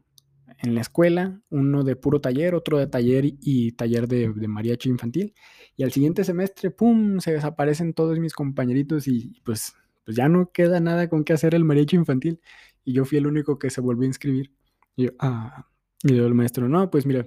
en 0.64 0.74
la 0.74 0.80
escuela, 0.80 1.40
uno 1.50 1.84
de 1.84 1.96
puro 1.96 2.20
taller, 2.20 2.54
otro 2.54 2.78
de 2.78 2.86
taller 2.86 3.24
y, 3.26 3.72
taller 3.72 4.08
de, 4.08 4.28
mariachi 4.48 4.88
infantil. 4.88 5.34
Y 5.76 5.82
al 5.84 5.92
siguiente 5.92 6.24
semestre, 6.24 6.70
¡pum!, 6.70 7.20
se 7.20 7.32
desaparecen 7.32 7.94
todos 7.94 8.18
mis 8.18 8.34
compañeritos 8.34 9.06
y 9.08 9.40
pues, 9.44 9.74
pues 10.04 10.16
ya 10.16 10.28
no 10.28 10.50
queda 10.52 10.80
nada 10.80 11.08
con 11.08 11.24
qué 11.24 11.32
hacer 11.32 11.54
el 11.54 11.64
mariachi 11.64 11.96
infantil. 11.96 12.40
Y 12.84 12.94
yo 12.94 13.04
fui 13.04 13.18
el 13.18 13.26
único 13.26 13.58
que 13.58 13.70
se 13.70 13.80
volvió 13.80 14.04
a 14.04 14.06
inscribir. 14.06 14.52
Y 14.96 15.04
yo, 15.04 15.10
ah, 15.18 15.68
y 16.02 16.16
yo 16.16 16.26
el 16.26 16.34
maestro, 16.34 16.68
no, 16.68 16.90
pues 16.90 17.06
mira, 17.06 17.26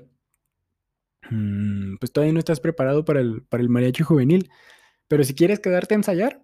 mm, 1.30 1.98
pues 2.00 2.12
todavía 2.12 2.34
no 2.34 2.40
estás 2.40 2.60
preparado 2.60 3.06
para 3.06 3.20
el, 3.22 3.44
para 3.44 3.62
el 3.64 3.70
mariachi 3.70 4.04
juvenil, 4.04 4.50
pero 5.08 5.24
si 5.24 5.34
quieres 5.36 5.60
quedarte 5.60 5.96
a 5.96 5.98
ensayar, 5.98 6.44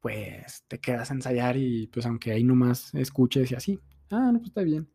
pues 0.00 0.64
te 0.68 0.78
quedas 0.78 1.10
a 1.10 1.14
ensayar 1.14 1.56
y 1.56 1.88
pues 1.88 2.06
aunque 2.06 2.32
ahí 2.32 2.44
nomás 2.44 2.94
escuches 2.94 3.50
y 3.52 3.54
así. 3.54 3.80
Ah, 4.10 4.30
no, 4.32 4.38
pues 4.38 4.48
está 4.48 4.62
bien. 4.62 4.88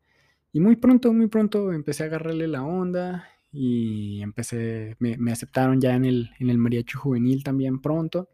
Y 0.54 0.60
muy 0.60 0.76
pronto, 0.76 1.14
muy 1.14 1.28
pronto 1.28 1.72
empecé 1.72 2.04
a 2.04 2.06
agarrarle 2.08 2.48
la 2.48 2.64
onda 2.64 3.30
y 3.52 4.22
empecé, 4.22 4.96
me, 5.00 5.32
aceptaron 5.32 5.80
ya 5.80 5.96
en 5.96 6.06
el, 6.06 6.32
en 6.40 6.50
el 6.50 6.58
mariachi 6.58 6.98
juvenil 6.98 7.44
también 7.44 7.82
pronto. 7.82 8.30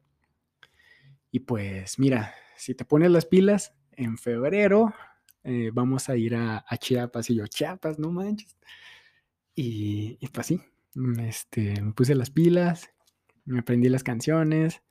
Y 1.31 1.41
pues 1.41 1.99
mira, 1.99 2.33
si 2.55 2.73
te 2.73 2.85
pones 2.85 3.11
las 3.11 3.25
pilas, 3.25 3.73
en 3.91 4.17
febrero 4.17 4.93
eh, 5.43 5.71
vamos 5.73 6.09
a 6.09 6.17
ir 6.17 6.35
a, 6.35 6.65
Chiapas. 6.79 7.29
Y 7.29 7.35
yo, 7.35 7.47
Chiapas, 7.47 7.99
no 7.99 8.11
manches. 8.11 8.57
Y, 9.55 10.17
y 10.19 10.27
pues 10.27 10.47
sí, 10.47 10.61
este, 11.19 11.81
me 11.81 11.93
puse 11.93 12.15
las 12.15 12.29
pilas, 12.29 12.89
me 13.45 13.59
aprendí 13.59 13.89
las 13.89 14.03
canciones 14.03 14.81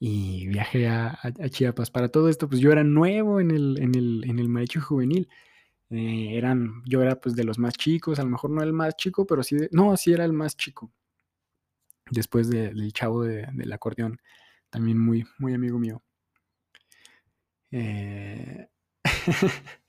y 0.00 0.46
viajé 0.48 0.88
a, 0.88 1.18
Chiapas. 1.50 1.90
Para 1.90 2.08
todo 2.08 2.28
esto, 2.28 2.48
pues 2.48 2.60
yo 2.60 2.72
era 2.72 2.84
nuevo 2.84 3.40
en 3.40 3.50
el, 3.50 3.78
en 3.80 3.94
el, 3.94 4.24
en 4.26 4.38
el 4.38 4.48
mariachi 4.48 4.80
juvenil. 4.80 5.28
Eh, 5.90 6.36
eran, 6.36 6.82
yo 6.86 7.02
era 7.02 7.20
pues 7.20 7.34
de 7.36 7.44
los 7.44 7.58
más 7.58 7.74
chicos, 7.74 8.18
a 8.18 8.22
lo 8.24 8.30
mejor 8.30 8.50
no 8.50 8.62
el 8.62 8.72
más 8.72 8.96
chico, 8.96 9.26
pero 9.26 9.42
sí, 9.42 9.56
no, 9.72 9.96
sí 9.96 10.12
era 10.12 10.24
el 10.24 10.32
más 10.32 10.56
chico. 10.56 10.92
Después 12.10 12.50
del 12.50 12.92
chavo 12.92 13.22
del 13.22 13.72
acordeón, 13.72 14.20
también 14.68 14.98
muy, 14.98 15.24
muy 15.38 15.54
amigo 15.54 15.78
mío. 15.78 16.02
Eh, 17.70 18.68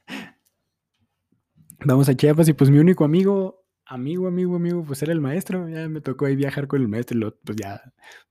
vamos 1.85 2.09
a 2.09 2.15
Chiapas 2.15 2.49
y 2.49 2.53
pues 2.53 2.69
mi 2.69 2.79
único 2.79 3.03
amigo, 3.05 3.65
amigo, 3.85 4.27
amigo, 4.27 4.55
amigo, 4.55 4.83
pues 4.83 5.01
era 5.03 5.13
el 5.13 5.21
maestro. 5.21 5.67
Ya 5.69 5.87
me 5.89 6.01
tocó 6.01 6.25
ahí 6.25 6.35
viajar 6.35 6.67
con 6.67 6.81
el 6.81 6.87
maestro, 6.87 7.37
pues 7.43 7.57
ya, 7.57 7.81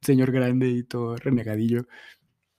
señor 0.03 0.33
grande 0.33 0.69
y 0.69 0.83
todo 0.85 1.17
renegadillo. 1.17 1.87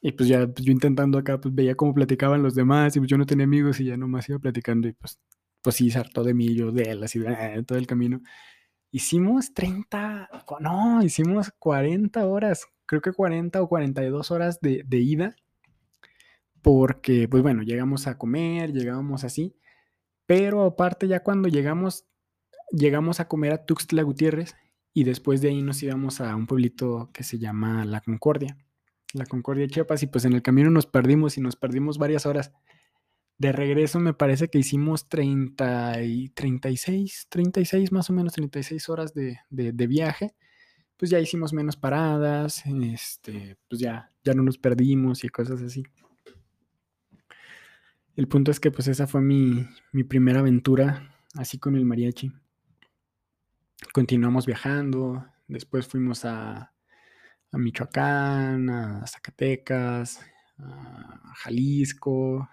Y 0.02 0.14
pues 0.14 0.30
ya 0.30 0.48
pues 0.48 0.66
yo 0.66 0.72
intentando 0.72 1.18
acá, 1.18 1.40
pues 1.42 1.54
veía 1.54 1.76
cómo 1.76 1.94
platicaban 1.94 2.42
los 2.42 2.56
demás 2.56 2.96
y 2.96 3.00
pues 3.00 3.10
yo 3.10 3.18
no 3.18 3.26
tenía 3.26 3.44
amigos 3.46 3.80
y 3.80 3.86
ya 3.86 3.98
nomás 3.98 4.30
iba 4.30 4.40
platicando 4.40 4.88
y 4.88 4.94
pues, 4.94 5.20
pues 5.62 5.76
sí, 5.76 5.92
se 5.92 6.00
hartó 6.00 6.24
de 6.24 6.34
mí, 6.34 6.56
yo 6.56 6.72
de 6.72 6.84
él, 6.84 7.04
así, 7.04 7.22
todo 7.68 7.78
el 7.78 7.88
camino. 7.88 8.22
Hicimos 8.92 9.54
30, 9.54 10.30
no, 10.62 11.04
hicimos 11.04 11.52
40 11.60 12.26
horas, 12.26 12.66
creo 12.86 13.02
que 13.02 13.12
40 13.14 13.62
o 13.62 13.68
42 13.70 14.32
horas 14.32 14.60
de, 14.62 14.84
de 14.88 14.98
ida, 15.00 15.36
porque 16.62 17.28
pues 17.28 17.44
bueno, 17.44 17.64
llegamos 17.64 18.08
a 18.08 18.18
comer, 18.18 18.74
llegábamos 18.74 19.24
así, 19.26 19.56
pero 20.26 20.64
aparte 20.64 21.08
ya 21.08 21.24
cuando 21.24 21.50
llegamos, 21.50 22.06
llegamos 22.72 23.20
a 23.20 23.28
comer 23.28 23.54
a 23.54 23.66
Tuxtla 23.66 24.04
Gutiérrez 24.04 24.56
y 24.94 25.04
después 25.04 25.42
de 25.42 25.50
ahí 25.50 25.62
nos 25.62 25.84
íbamos 25.84 26.22
a 26.22 26.36
un 26.36 26.48
pueblito 26.48 27.10
que 27.14 27.24
se 27.24 27.40
llama 27.40 27.86
La 27.86 28.02
Concordia 28.02 28.58
la 29.14 29.26
Concordia 29.26 29.64
de 29.64 29.70
Chiapas 29.70 30.04
y 30.04 30.08
pues 30.08 30.26
en 30.26 30.34
el 30.34 30.42
camino 30.42 30.70
nos 30.70 30.86
perdimos 30.86 31.38
y 31.38 31.42
nos 31.42 31.56
perdimos 31.56 31.98
varias 31.98 32.26
horas. 32.26 32.52
De 33.38 33.52
regreso 33.52 34.00
me 34.00 34.14
parece 34.14 34.50
que 34.50 34.60
hicimos 34.60 35.08
30 35.08 36.04
y 36.04 36.30
36, 36.30 37.28
36 37.30 37.92
más 37.92 38.10
o 38.10 38.14
menos, 38.14 38.34
36 38.34 38.90
horas 38.90 39.14
de, 39.14 39.40
viaje. 39.50 40.36
Pues 40.98 41.10
ya 41.10 41.20
hicimos 41.20 41.54
menos 41.54 41.78
paradas, 41.78 42.64
este, 42.66 43.58
pues 43.70 43.80
ya, 43.80 44.12
ya 44.24 44.34
no 44.34 44.44
nos 44.44 44.58
perdimos 44.58 45.24
y 45.24 45.30
cosas 45.30 45.62
así. 45.62 45.84
El 48.18 48.28
punto 48.28 48.52
es 48.52 48.60
que 48.60 48.70
pues 48.70 48.90
esa 48.90 49.08
fue 49.08 49.22
mi, 49.22 49.66
mi 49.94 50.04
primera 50.04 50.40
aventura 50.40 51.16
así 51.36 51.58
con 51.58 51.76
el 51.76 51.86
mariachi. 51.86 52.34
Continuamos 53.94 54.46
viajando, 54.46 55.26
después 55.48 55.88
fuimos 55.88 56.26
a, 56.26 56.74
a 57.52 57.58
Michoacán, 57.58 58.70
a 58.70 59.08
Zacatecas, 59.08 60.20
a 60.58 61.34
Jalisco, 61.36 62.48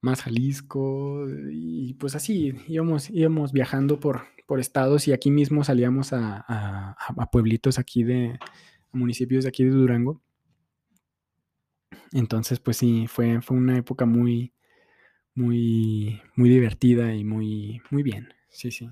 más 0.00 0.22
Jalisco, 0.22 1.26
y 1.50 1.94
pues 1.94 2.14
así 2.14 2.54
íbamos, 2.68 3.10
íbamos 3.10 3.52
viajando 3.52 3.98
por, 3.98 4.22
por 4.46 4.60
estados 4.60 5.08
y 5.08 5.12
aquí 5.12 5.30
mismo 5.30 5.64
salíamos 5.64 6.12
a, 6.12 6.96
pueblitos 7.32 7.78
aquí 7.78 8.04
de, 8.04 8.38
municipios 8.92 9.44
de 9.44 9.48
aquí 9.48 9.64
de 9.64 9.70
Durango. 9.70 10.22
Entonces, 12.12 12.58
pues 12.58 12.76
sí, 12.78 13.06
fue, 13.06 13.42
fue 13.42 13.56
una 13.56 13.76
época 13.76 14.06
muy, 14.06 14.54
muy, 15.34 16.22
muy 16.36 16.48
divertida 16.48 17.14
y 17.14 17.24
muy, 17.24 17.82
muy 17.90 18.02
bien. 18.02 18.32
Sí, 18.48 18.70
sí. 18.70 18.90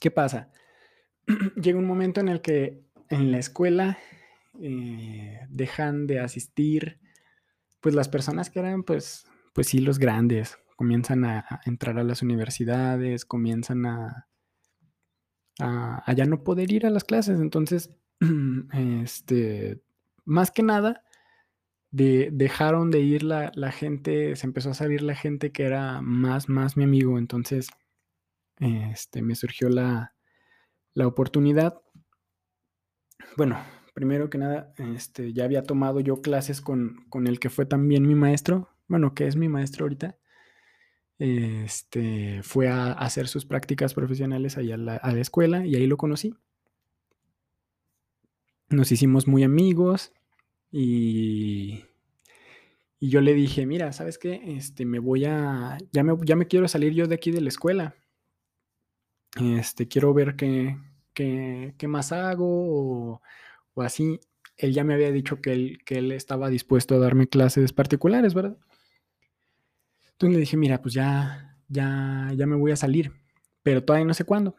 ¿Qué 0.00 0.10
pasa? 0.10 0.50
Llega 1.56 1.78
un 1.78 1.86
momento 1.86 2.20
en 2.20 2.28
el 2.28 2.40
que 2.40 2.82
en 3.12 3.30
la 3.30 3.38
escuela 3.38 3.98
eh, 4.60 5.40
dejan 5.50 6.06
de 6.06 6.20
asistir, 6.20 6.98
pues 7.80 7.94
las 7.94 8.08
personas 8.08 8.50
que 8.50 8.58
eran, 8.58 8.82
pues, 8.82 9.26
pues 9.52 9.66
sí, 9.68 9.78
los 9.78 9.98
grandes, 9.98 10.58
comienzan 10.76 11.24
a, 11.24 11.60
entrar 11.66 11.98
a 11.98 12.04
las 12.04 12.22
universidades, 12.22 13.24
comienzan 13.24 13.86
a, 13.86 14.28
a, 15.60 16.12
ya 16.14 16.24
no 16.24 16.42
poder 16.42 16.72
ir 16.72 16.86
a 16.86 16.90
las 16.90 17.04
clases. 17.04 17.38
Entonces, 17.38 17.94
este, 18.72 19.82
más 20.24 20.50
que 20.50 20.62
nada, 20.62 21.04
de, 21.90 22.30
dejaron 22.32 22.90
de 22.90 23.00
ir 23.00 23.22
la, 23.22 23.52
la, 23.54 23.72
gente, 23.72 24.36
se 24.36 24.46
empezó 24.46 24.70
a 24.70 24.74
salir 24.74 25.02
la 25.02 25.14
gente 25.14 25.52
que 25.52 25.64
era 25.64 26.00
más, 26.00 26.48
más 26.48 26.78
mi 26.78 26.84
amigo. 26.84 27.18
Entonces, 27.18 27.68
este, 28.58 29.20
me 29.20 29.34
surgió 29.34 29.68
la, 29.68 30.14
la 30.94 31.06
oportunidad 31.06 31.82
bueno, 33.36 33.58
primero 33.94 34.30
que 34.30 34.38
nada, 34.38 34.74
este, 34.78 35.32
ya 35.32 35.44
había 35.44 35.62
tomado 35.62 36.00
yo 36.00 36.20
clases 36.22 36.60
con, 36.60 37.06
el 37.26 37.40
que 37.40 37.50
fue 37.50 37.66
también 37.66 38.06
mi 38.06 38.14
maestro, 38.14 38.68
bueno, 38.88 39.14
que 39.14 39.26
es 39.26 39.36
mi 39.36 39.48
maestro 39.48 39.84
ahorita. 39.84 40.16
Este, 41.18 42.42
fue 42.42 42.68
a, 42.68 42.92
hacer 42.92 43.28
sus 43.28 43.44
prácticas 43.44 43.94
profesionales 43.94 44.56
allá 44.58 44.74
a 44.74 44.78
la, 44.78 44.96
a 44.96 45.12
la 45.12 45.20
escuela 45.20 45.66
y 45.66 45.76
ahí 45.76 45.86
lo 45.86 45.96
conocí. 45.96 46.34
Nos 48.70 48.90
hicimos 48.90 49.28
muy 49.28 49.44
amigos 49.44 50.12
y, 50.70 51.84
y 53.02 53.08
yo 53.08 53.20
le 53.20 53.34
dije, 53.34 53.66
mira, 53.66 53.92
¿sabes 53.92 54.16
qué? 54.16 54.40
Este, 54.56 54.86
me 54.86 55.00
voy 55.00 55.24
a, 55.24 55.76
ya 55.92 56.04
me, 56.04 56.16
ya 56.24 56.36
me 56.36 56.46
quiero 56.46 56.68
salir 56.68 56.94
yo 56.94 57.08
de 57.08 57.16
aquí 57.16 57.30
de 57.30 57.40
la 57.40 57.48
escuela. 57.48 57.96
Este, 59.40 59.88
quiero 59.88 60.14
ver 60.14 60.36
qué, 60.36 60.76
¿qué, 61.14 61.74
más 61.88 62.12
hago? 62.12 63.20
O, 63.74 63.82
así. 63.82 64.20
Él 64.56 64.72
ya 64.74 64.84
me 64.84 64.94
había 64.94 65.10
dicho 65.10 65.40
que 65.40 65.52
él, 65.52 65.78
que 65.84 65.98
él 65.98 66.12
estaba 66.12 66.48
dispuesto 66.50 66.94
a 66.94 66.98
darme 66.98 67.26
clases 67.26 67.72
particulares, 67.72 68.34
¿verdad? 68.34 68.56
Entonces 70.12 70.34
le 70.34 70.40
dije, 70.40 70.56
mira, 70.56 70.80
pues 70.82 70.94
ya, 70.94 71.56
ya, 71.68 72.30
ya 72.36 72.46
me 72.46 72.56
voy 72.56 72.70
a 72.70 72.76
salir, 72.76 73.12
pero 73.62 73.82
todavía 73.82 74.06
no 74.06 74.14
sé 74.14 74.24
cuándo. 74.24 74.54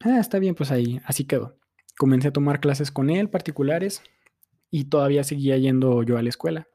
Ah, 0.00 0.20
está 0.20 0.38
bien, 0.38 0.54
pues 0.54 0.70
ahí, 0.70 1.00
así 1.04 1.24
quedó. 1.24 1.58
Comencé 1.98 2.28
a 2.28 2.32
tomar 2.32 2.60
clases 2.60 2.90
con 2.92 3.10
él 3.10 3.28
particulares 3.28 4.02
y 4.70 4.84
todavía 4.84 5.24
seguía 5.24 5.56
yendo 5.58 6.02
yo 6.04 6.16
a 6.16 6.22
la 6.22 6.28
escuela. 6.28 6.68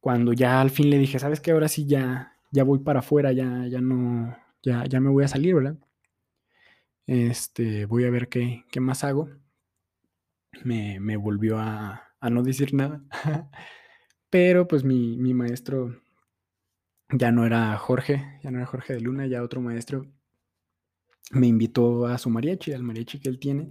Cuando 0.00 0.32
ya 0.32 0.60
al 0.60 0.70
fin 0.70 0.88
le 0.88 0.98
dije, 0.98 1.18
¿sabes 1.18 1.40
qué? 1.40 1.50
Ahora 1.50 1.68
sí 1.68 1.84
ya, 1.84 2.38
ya 2.52 2.64
voy 2.64 2.78
para 2.78 3.00
afuera, 3.00 3.32
ya, 3.32 3.66
ya 3.66 3.80
no, 3.80 4.36
ya, 4.62 4.84
ya 4.86 5.00
me 5.00 5.10
voy 5.10 5.24
a 5.24 5.28
salir, 5.28 5.54
¿verdad? 5.54 5.76
Este, 7.06 7.86
voy 7.86 8.04
a 8.04 8.10
ver 8.10 8.28
qué, 8.28 8.64
más 8.80 9.04
hago. 9.04 9.28
Me, 10.64 11.16
volvió 11.16 11.58
a, 11.58 12.14
no 12.30 12.42
decir 12.42 12.74
nada. 12.74 13.02
Pero 14.30 14.68
pues 14.68 14.84
mi, 14.84 15.16
maestro 15.34 16.00
ya 17.10 17.32
no 17.32 17.44
era 17.46 17.76
Jorge, 17.76 18.38
ya 18.42 18.50
no 18.50 18.58
era 18.58 18.66
Jorge 18.66 18.94
de 18.94 19.00
Luna, 19.00 19.26
ya 19.26 19.42
otro 19.42 19.60
maestro 19.60 20.06
me 21.30 21.46
invitó 21.46 22.06
a 22.06 22.18
su 22.18 22.28
mariachi, 22.30 22.72
al 22.72 22.82
mariachi 22.82 23.20
que 23.20 23.28
él 23.28 23.38
tiene. 23.38 23.70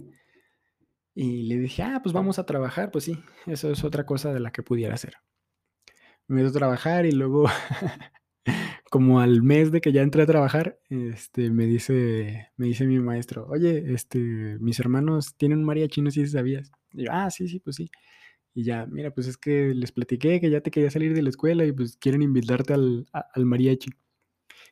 Y 1.14 1.42
le 1.48 1.56
dije: 1.58 1.82
"Ah, 1.82 2.00
pues 2.02 2.12
vamos 2.12 2.38
a 2.38 2.46
trabajar", 2.46 2.90
pues 2.90 3.04
sí, 3.04 3.22
eso 3.46 3.70
es 3.70 3.84
otra 3.84 4.06
cosa 4.06 4.32
de 4.32 4.40
la 4.40 4.52
que 4.52 4.62
pudiera 4.62 4.94
hacer. 4.94 5.14
Me 6.28 6.36
meto 6.36 6.48
a 6.48 6.58
trabajar 6.58 7.06
y 7.06 7.12
luego, 7.12 7.44
como 8.90 9.20
al 9.20 9.42
mes 9.42 9.72
de 9.72 9.80
que 9.82 9.92
ya 9.92 10.02
entré 10.02 10.22
a 10.24 10.26
trabajar, 10.26 10.80
este, 10.90 11.50
me 11.50 11.66
dice 11.66 12.50
me 12.58 12.66
dice 12.68 12.86
mi 12.86 13.00
maestro: 13.00 13.46
"Oye, 13.48 13.94
este, 13.94 14.20
mis 14.60 14.80
hermanos 14.80 15.36
tienen 15.38 15.60
un 15.60 15.64
mariachi, 15.66 16.02
no 16.02 16.10
sé 16.12 16.26
si 16.26 16.32
sabías". 16.32 16.72
Y 16.92 17.04
yo: 17.06 17.10
"Ah, 17.12 17.30
sí, 17.30 17.48
sí, 17.48 17.60
pues 17.60 17.76
sí". 17.76 17.90
Y 18.54 18.64
ya, 18.64 18.86
mira, 18.86 19.12
pues 19.12 19.26
es 19.28 19.38
que 19.38 19.74
les 19.74 19.92
platiqué 19.92 20.40
que 20.40 20.50
ya 20.50 20.60
te 20.62 20.70
quería 20.72 20.90
salir 20.90 21.14
de 21.14 21.22
la 21.22 21.30
escuela 21.30 21.64
y 21.66 21.72
pues 21.72 21.96
quieren 21.98 22.22
invitarte 22.22 22.74
al 22.74 23.06
al 23.12 23.46
mariachi. 23.46 23.90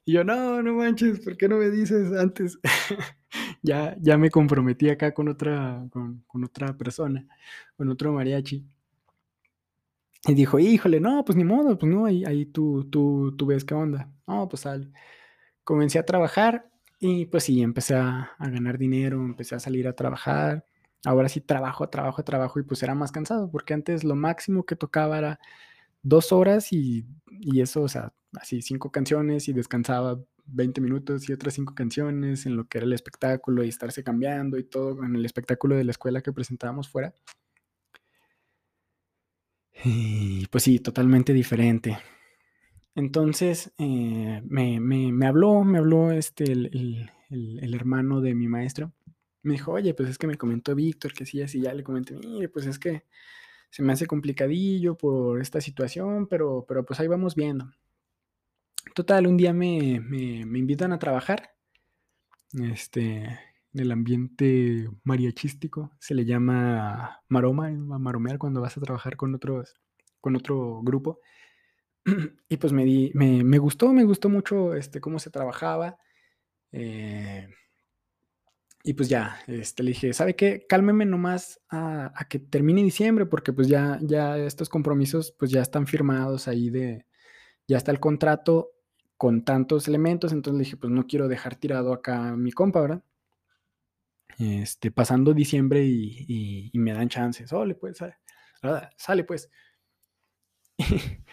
Y 0.07 0.13
yo: 0.15 0.25
"No, 0.25 0.63
no 0.63 0.75
manches, 0.75 1.21
¿por 1.21 1.37
qué 1.37 1.49
no 1.49 1.59
me 1.59 1.71
dices 1.71 2.13
antes?". 2.13 2.59
Ya 3.63 3.97
ya 4.01 4.19
me 4.19 4.31
comprometí 4.31 4.89
acá 4.91 5.13
con 5.15 5.29
otra 5.29 5.87
con 5.91 6.25
con 6.29 6.45
otra 6.45 6.77
persona, 6.79 7.27
con 7.77 7.89
otro 7.91 8.13
mariachi. 8.13 8.65
Y 10.27 10.35
dijo: 10.35 10.59
"Híjole, 10.59 11.01
no, 11.01 11.25
pues 11.25 11.37
ni 11.37 11.45
modo, 11.45 11.79
pues 11.79 11.91
no, 11.93 12.07
ahí 12.07 12.25
ahí 12.25 12.45
tú 12.47 12.85
tú 12.91 13.35
tú 13.37 13.47
ves 13.47 13.65
qué 13.65 13.75
onda". 13.75 14.11
No, 14.27 14.49
pues 14.49 14.63
sale. 14.63 14.91
Comencé 15.65 15.99
a 16.01 16.05
trabajar 16.07 16.71
y, 17.01 17.27
pues 17.27 17.45
sí, 17.45 17.63
empecé 17.63 17.97
a 17.97 18.33
a 18.39 18.49
ganar 18.51 18.79
dinero, 18.79 19.19
empecé 19.25 19.55
a 19.57 19.61
salir 19.61 19.89
a 19.89 19.95
trabajar. 19.95 20.67
Ahora 21.07 21.29
sí 21.31 21.41
trabajo, 21.43 21.89
trabajo, 21.91 22.25
trabajo 22.25 22.61
y, 22.61 22.65
pues, 22.65 22.83
era 22.83 22.95
más 22.95 23.13
cansado, 23.13 23.51
porque 23.51 23.75
antes 23.75 24.05
lo 24.05 24.17
máximo 24.17 24.65
que 24.67 24.77
tocaba 24.77 25.19
era 25.19 25.41
2 26.03 26.33
horas 26.33 26.73
y 26.73 27.07
y 27.31 27.61
eso, 27.63 27.83
o 27.83 27.89
sea, 27.89 28.13
así 28.41 28.63
5 28.63 28.91
canciones 28.93 29.49
y 29.49 29.55
descansaba 29.55 30.21
20 30.47 30.81
minutos 30.83 31.29
y 31.29 31.33
otras 31.35 31.55
5 31.55 31.75
canciones 31.75 32.47
en 32.47 32.57
lo 32.57 32.69
que 32.69 32.79
era 32.79 32.87
el 32.87 32.93
espectáculo 32.95 33.65
y 33.65 33.69
estarse 33.71 34.05
cambiando 34.05 34.59
y 34.59 34.65
todo 34.65 35.05
en 35.05 35.17
el 35.17 35.25
espectáculo 35.27 35.77
de 35.77 35.85
la 35.85 35.93
escuela 35.93 36.23
que 36.23 36.33
presentábamos 36.33 36.89
fuera. 36.89 37.15
Y 39.85 40.47
pues 40.49 40.65
sí, 40.65 40.79
totalmente 40.81 41.33
diferente. 41.33 41.99
Entonces, 42.97 43.73
eh, 43.79 44.43
me 44.47 44.81
me 44.81 45.27
habló 45.27 45.65
me 45.65 45.79
habló, 45.79 46.13
este, 46.13 46.45
el 46.53 47.11
el 47.31 47.75
hermano 47.75 48.21
de 48.21 48.35
mi 48.35 48.49
maestro. 48.49 48.93
Me 49.43 49.55
dijo: 49.55 49.73
"Oye, 49.73 49.95
pues 49.95 50.11
es 50.11 50.19
que 50.19 50.27
me 50.29 50.37
comentó 50.39 50.75
Víctor 50.75 51.15
que 51.15 51.27
sí, 51.27 51.43
así", 51.43 51.61
ya 51.63 51.75
le 51.75 51.85
comenté: 51.85 52.15
"Mire, 52.17 52.49
pues 52.51 52.67
es 52.67 52.79
que 52.79 53.05
se 53.71 53.83
me 53.83 53.93
hace 53.95 54.07
complicadillo 54.07 54.97
por 54.97 55.41
esta 55.43 55.61
situación, 55.63 56.29
pero 56.29 56.65
pero 56.69 56.85
pues 56.87 57.01
ahí 57.01 57.09
vamos 57.09 57.35
viendo". 57.37 57.73
Total, 58.95 59.27
un 59.27 59.37
día 59.37 59.53
me 59.53 60.01
me 60.01 60.45
me 60.45 60.59
invitan 60.59 60.93
a 60.93 60.99
trabajar, 60.99 61.55
este, 62.55 63.39
en 63.75 63.81
el 63.81 63.93
ambiente 63.93 64.89
mariachístico, 65.05 65.93
se 66.01 66.15
le 66.15 66.25
llama 66.25 67.21
maroma, 67.29 67.71
maromear 67.71 68.39
cuando 68.39 68.61
vas 68.63 68.77
a 68.77 68.81
trabajar 68.81 69.17
con 69.17 69.35
otros 69.35 69.75
con 70.21 70.37
otro 70.37 70.83
grupo. 70.83 71.21
Y 72.51 72.59
pues 72.59 72.73
me 72.75 72.85
di 72.87 73.13
me 73.15 73.45
me 73.45 73.59
gustó, 73.59 73.93
me 73.95 74.05
gustó 74.05 74.29
mucho, 74.31 74.75
este, 74.75 75.01
cómo 75.01 75.19
se 75.21 75.31
trabajaba, 75.31 75.99
eh 76.73 77.49
y 78.85 78.95
pues 78.95 79.09
ya, 79.09 79.39
este, 79.49 79.83
le 79.83 79.91
dije: 79.91 80.13
"¿Sabe 80.13 80.37
qué? 80.37 80.65
Cálmeme 80.69 81.05
nomás 81.05 81.61
a 81.69 82.13
a 82.15 82.29
que 82.29 82.39
termine 82.39 82.83
diciembre, 82.83 83.27
porque, 83.27 83.53
pues, 83.53 83.69
ya 83.69 83.99
ya 84.03 84.39
estos 84.39 84.69
compromisos, 84.69 85.33
pues, 85.39 85.51
ya 85.51 85.61
están 85.63 85.87
firmados 85.87 86.49
ahí 86.49 86.71
de 86.71 87.05
ya 87.69 87.79
está 87.79 87.93
el 87.93 88.01
contrato 88.01 88.73
con 89.19 89.45
tantos 89.45 89.89
elementos". 89.89 90.33
Entonces 90.33 90.59
le 90.59 90.65
dije: 90.65 90.77
"Pues 90.79 90.93
no 90.93 91.07
quiero 91.07 91.29
dejar 91.29 91.57
tirado 91.57 91.93
acá 91.95 92.31
a 92.31 92.37
mi 92.37 92.53
compa", 92.53 92.81
¿verdad? 92.83 93.03
Este, 94.39 94.91
pasando 94.91 95.35
diciembre 95.35 95.85
y 95.85 96.71
me 96.75 96.93
dan 96.93 97.09
chances. 97.09 97.51
Pues, 97.81 97.99
sale, 97.99 98.15
ah, 98.63 98.91
sale, 98.97 99.25
pues. 99.25 99.51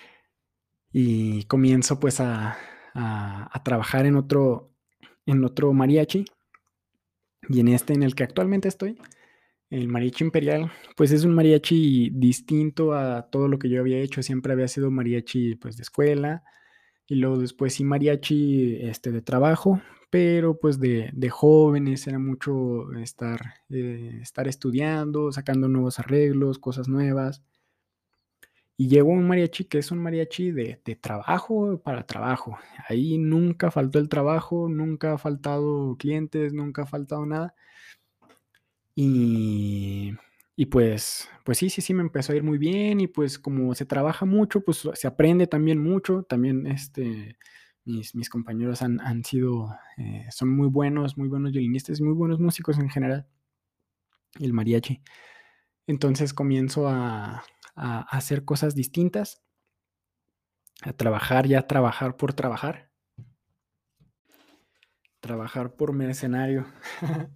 Y 0.94 1.44
comienzo, 1.46 2.00
pues, 2.00 2.20
a 2.22 2.58
a 2.94 3.50
a 3.52 3.64
trabajar 3.64 4.06
en 4.06 4.16
otro 4.16 4.74
en 5.26 5.44
otro 5.44 5.74
mariachi. 5.74 6.26
Y 7.50 7.60
en 7.60 7.68
este 7.70 7.94
en 7.94 8.04
el 8.04 8.16
que 8.16 8.24
actualmente 8.24 8.68
estoy, 8.68 8.98
el 9.70 9.88
Mariachi 9.90 10.24
Imperial, 10.26 10.72
pues, 10.98 11.12
es 11.12 11.26
un 11.26 11.36
mariachi 11.36 12.12
distinto 12.14 12.94
a 12.94 13.30
todo 13.32 13.48
lo 13.50 13.60
que 13.60 13.70
yo 13.70 13.82
había 13.82 14.00
hecho. 14.00 14.24
Siempre 14.24 14.54
había 14.54 14.68
sido 14.70 14.92
mariachi, 14.92 15.56
pues, 15.56 15.78
de 15.78 15.84
escuela, 15.84 16.44
y 17.08 17.16
luego 17.16 17.40
después 17.40 17.76
sí 17.76 17.84
mariachi, 17.86 18.78
este, 18.82 19.12
de 19.12 19.22
trabajo, 19.22 19.82
pero, 20.16 20.58
pues, 20.58 20.80
de 20.80 21.10
de 21.14 21.30
jóvenes, 21.30 22.08
era 22.08 22.20
mucho 22.20 22.94
estar, 22.94 23.56
eh, 23.70 24.20
estar 24.22 24.48
estudiando, 24.48 25.30
sacando 25.34 25.68
nuevos 25.68 26.00
arreglos, 26.00 26.58
cosas 26.58 26.88
nuevas. 26.88 27.42
Y 28.78 28.90
llegó 28.90 29.10
un 29.12 29.26
mariachi 29.28 29.66
que 29.66 29.78
es 29.78 29.92
un 29.92 30.00
mariachi 30.00 30.52
de 30.52 30.82
de 30.84 30.96
trabajo 30.96 31.80
para 31.82 32.06
trabajo. 32.06 32.58
Ahí 32.90 33.18
nunca 33.18 33.72
faltó 33.72 34.00
el 34.00 34.10
trabajo, 34.10 34.68
nunca 34.70 35.14
ha 35.14 35.18
faltado 35.18 35.96
clientes, 35.98 36.52
nunca 36.54 36.82
ha 36.84 36.86
faltado 36.86 37.26
nada. 37.26 37.56
Y 38.98 40.14
y 40.58 40.68
pues 40.68 41.28
pues 41.44 41.58
sí, 41.58 41.70
sí, 41.70 41.82
sí, 41.82 41.94
me 41.94 42.02
empezó 42.02 42.32
a 42.32 42.36
ir 42.38 42.44
muy 42.44 42.58
bien 42.58 43.00
y, 43.02 43.08
pues, 43.08 43.38
como 43.38 43.76
se 43.76 43.86
trabaja 43.86 44.26
mucho, 44.26 44.62
pues, 44.62 44.88
se 44.94 45.06
aprende 45.08 45.46
también 45.48 45.78
mucho. 45.80 46.24
También, 46.24 46.66
este, 46.66 47.38
mis 47.86 48.30
compañeros 48.30 48.82
han 48.82 49.00
han 49.02 49.24
sido, 49.24 49.76
eh, 49.98 50.26
son 50.32 50.50
muy 50.50 50.68
buenos, 50.68 51.18
muy 51.18 51.28
buenos 51.30 51.52
violinistas 51.52 52.02
muy 52.02 52.14
buenos 52.14 52.40
músicos 52.40 52.78
en 52.80 52.90
general, 52.90 53.28
el 54.40 54.54
mariachi. 54.54 55.02
Entonces 55.88 56.34
comienzo 56.34 56.88
a 56.88 57.44
a 57.76 58.02
hacer 58.02 58.46
cosas 58.46 58.74
distintas. 58.76 59.42
A 60.82 60.94
trabajar, 60.94 61.48
ya 61.48 61.68
trabajar 61.68 62.18
por 62.18 62.34
trabajar. 62.34 62.90
Trabajar 65.20 65.76
por 65.76 65.94
mercenario. 65.94 66.66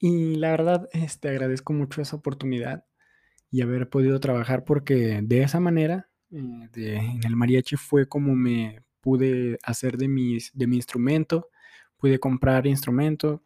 Y 0.00 0.36
la 0.36 0.50
verdad, 0.50 0.86
este, 0.92 1.30
agradezco 1.30 1.72
mucho 1.72 2.02
esa 2.02 2.16
oportunidad 2.16 2.84
y 3.50 3.62
haber 3.62 3.88
podido 3.88 4.20
trabajar, 4.20 4.64
porque 4.64 5.20
de 5.22 5.42
esa 5.42 5.60
manera, 5.60 6.10
eh, 6.30 6.68
de 6.72 6.96
en 6.96 7.24
el 7.24 7.36
mariachi 7.36 7.76
fue 7.76 8.06
como 8.06 8.34
me 8.34 8.83
pude 9.04 9.58
hacer 9.62 9.98
de 9.98 10.08
mis 10.08 10.50
de 10.54 10.66
mi 10.66 10.76
instrumento, 10.76 11.50
pude 11.98 12.18
comprar 12.18 12.66
instrumento. 12.66 13.44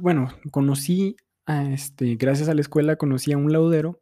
Bueno, 0.00 0.28
conocí 0.50 1.16
a, 1.46 1.70
este, 1.72 2.16
gracias 2.16 2.48
a 2.48 2.54
la 2.54 2.60
escuela, 2.60 2.96
conocí 2.96 3.32
a 3.32 3.38
un 3.38 3.52
laudero 3.52 4.00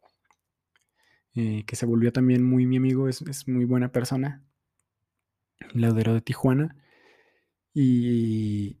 eh, 1.35 1.63
que 1.67 1.75
se 1.75 1.85
volvió 1.85 2.11
también 2.11 2.43
muy 2.43 2.65
mi 2.65 2.77
amigo, 2.77 3.07
es 3.07 3.21
es 3.21 3.47
muy 3.47 3.65
buena 3.65 3.91
persona. 3.91 4.43
Laudero 5.73 6.13
de 6.13 6.21
Tijuana. 6.21 6.75
Y 7.73 8.79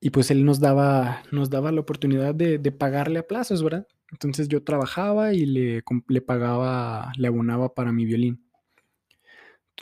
y 0.00 0.10
pues 0.10 0.30
él 0.30 0.44
nos 0.44 0.60
daba 0.60 1.22
nos 1.32 1.50
daba 1.50 1.72
la 1.72 1.80
oportunidad 1.80 2.34
de 2.34 2.58
de 2.58 2.72
pagarle 2.72 3.18
a 3.20 3.26
plazos, 3.26 3.62
¿verdad? 3.64 3.88
Entonces 4.12 4.48
yo 4.48 4.62
trabajaba 4.64 5.32
y 5.34 5.46
le 5.46 5.82
le 6.08 6.20
pagaba, 6.22 7.12
le 7.18 7.28
abonaba 7.28 7.74
para 7.74 7.92
mi 7.92 8.04
violín. 8.06 8.43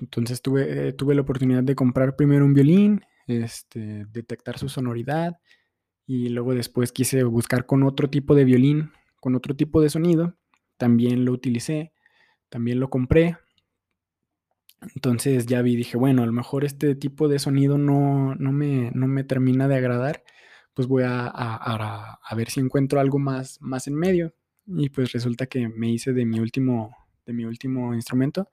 Entonces 0.01 0.43
tuve, 0.43 0.89
eh, 0.89 0.93
tuve 0.93 1.15
la 1.15 1.23
oportunidad 1.23 1.63
de 1.63 1.75
comprar 1.75 2.17
primero 2.17 2.45
un 2.45 2.55
violín, 2.55 3.03
este, 3.27 4.07
detectar 4.13 4.59
su 4.59 4.69
sonoridad, 4.69 5.39
y 6.07 6.31
luego 6.31 6.55
después 6.55 6.93
quise 6.93 7.25
buscar 7.25 7.67
con 7.67 7.83
otro 7.85 8.11
tipo 8.11 8.35
de 8.35 8.45
violín, 8.45 8.93
con 9.21 9.35
otro 9.37 9.57
tipo 9.57 9.81
de 9.83 9.91
sonido. 9.91 10.37
También 10.79 11.25
lo 11.27 11.33
utilicé, 11.33 11.93
también 12.51 12.81
lo 12.81 12.91
compré. 12.91 13.37
Entonces 14.97 15.47
ya 15.47 15.63
vi, 15.63 15.77
dije: 15.77 15.97
"Bueno, 15.97 16.23
a 16.23 16.27
lo 16.27 16.33
mejor 16.33 16.65
este 16.65 16.95
tipo 16.95 17.29
de 17.29 17.39
sonido 17.39 17.79
no 17.79 18.35
no 18.37 18.53
me 18.53 18.91
no 18.95 19.07
me 19.07 19.25
termina 19.25 19.69
de 19.69 19.77
agradar, 19.77 20.25
pues 20.75 20.89
voy 20.89 21.05
a 21.05 21.27
a 21.27 22.19
a 22.23 22.35
ver 22.35 22.51
si 22.51 22.61
encuentro 22.61 23.01
algo 23.01 23.19
más 23.19 23.59
más 23.61 23.87
en 23.87 23.95
medio". 23.95 24.35
Y 24.67 24.89
pues 24.91 25.13
resulta 25.13 25.47
que 25.47 25.69
me 25.69 25.91
hice 25.91 26.13
de 26.13 26.25
mi 26.27 26.41
último 26.41 26.97
de 27.27 27.33
mi 27.33 27.45
último 27.45 27.95
instrumento. 27.95 28.49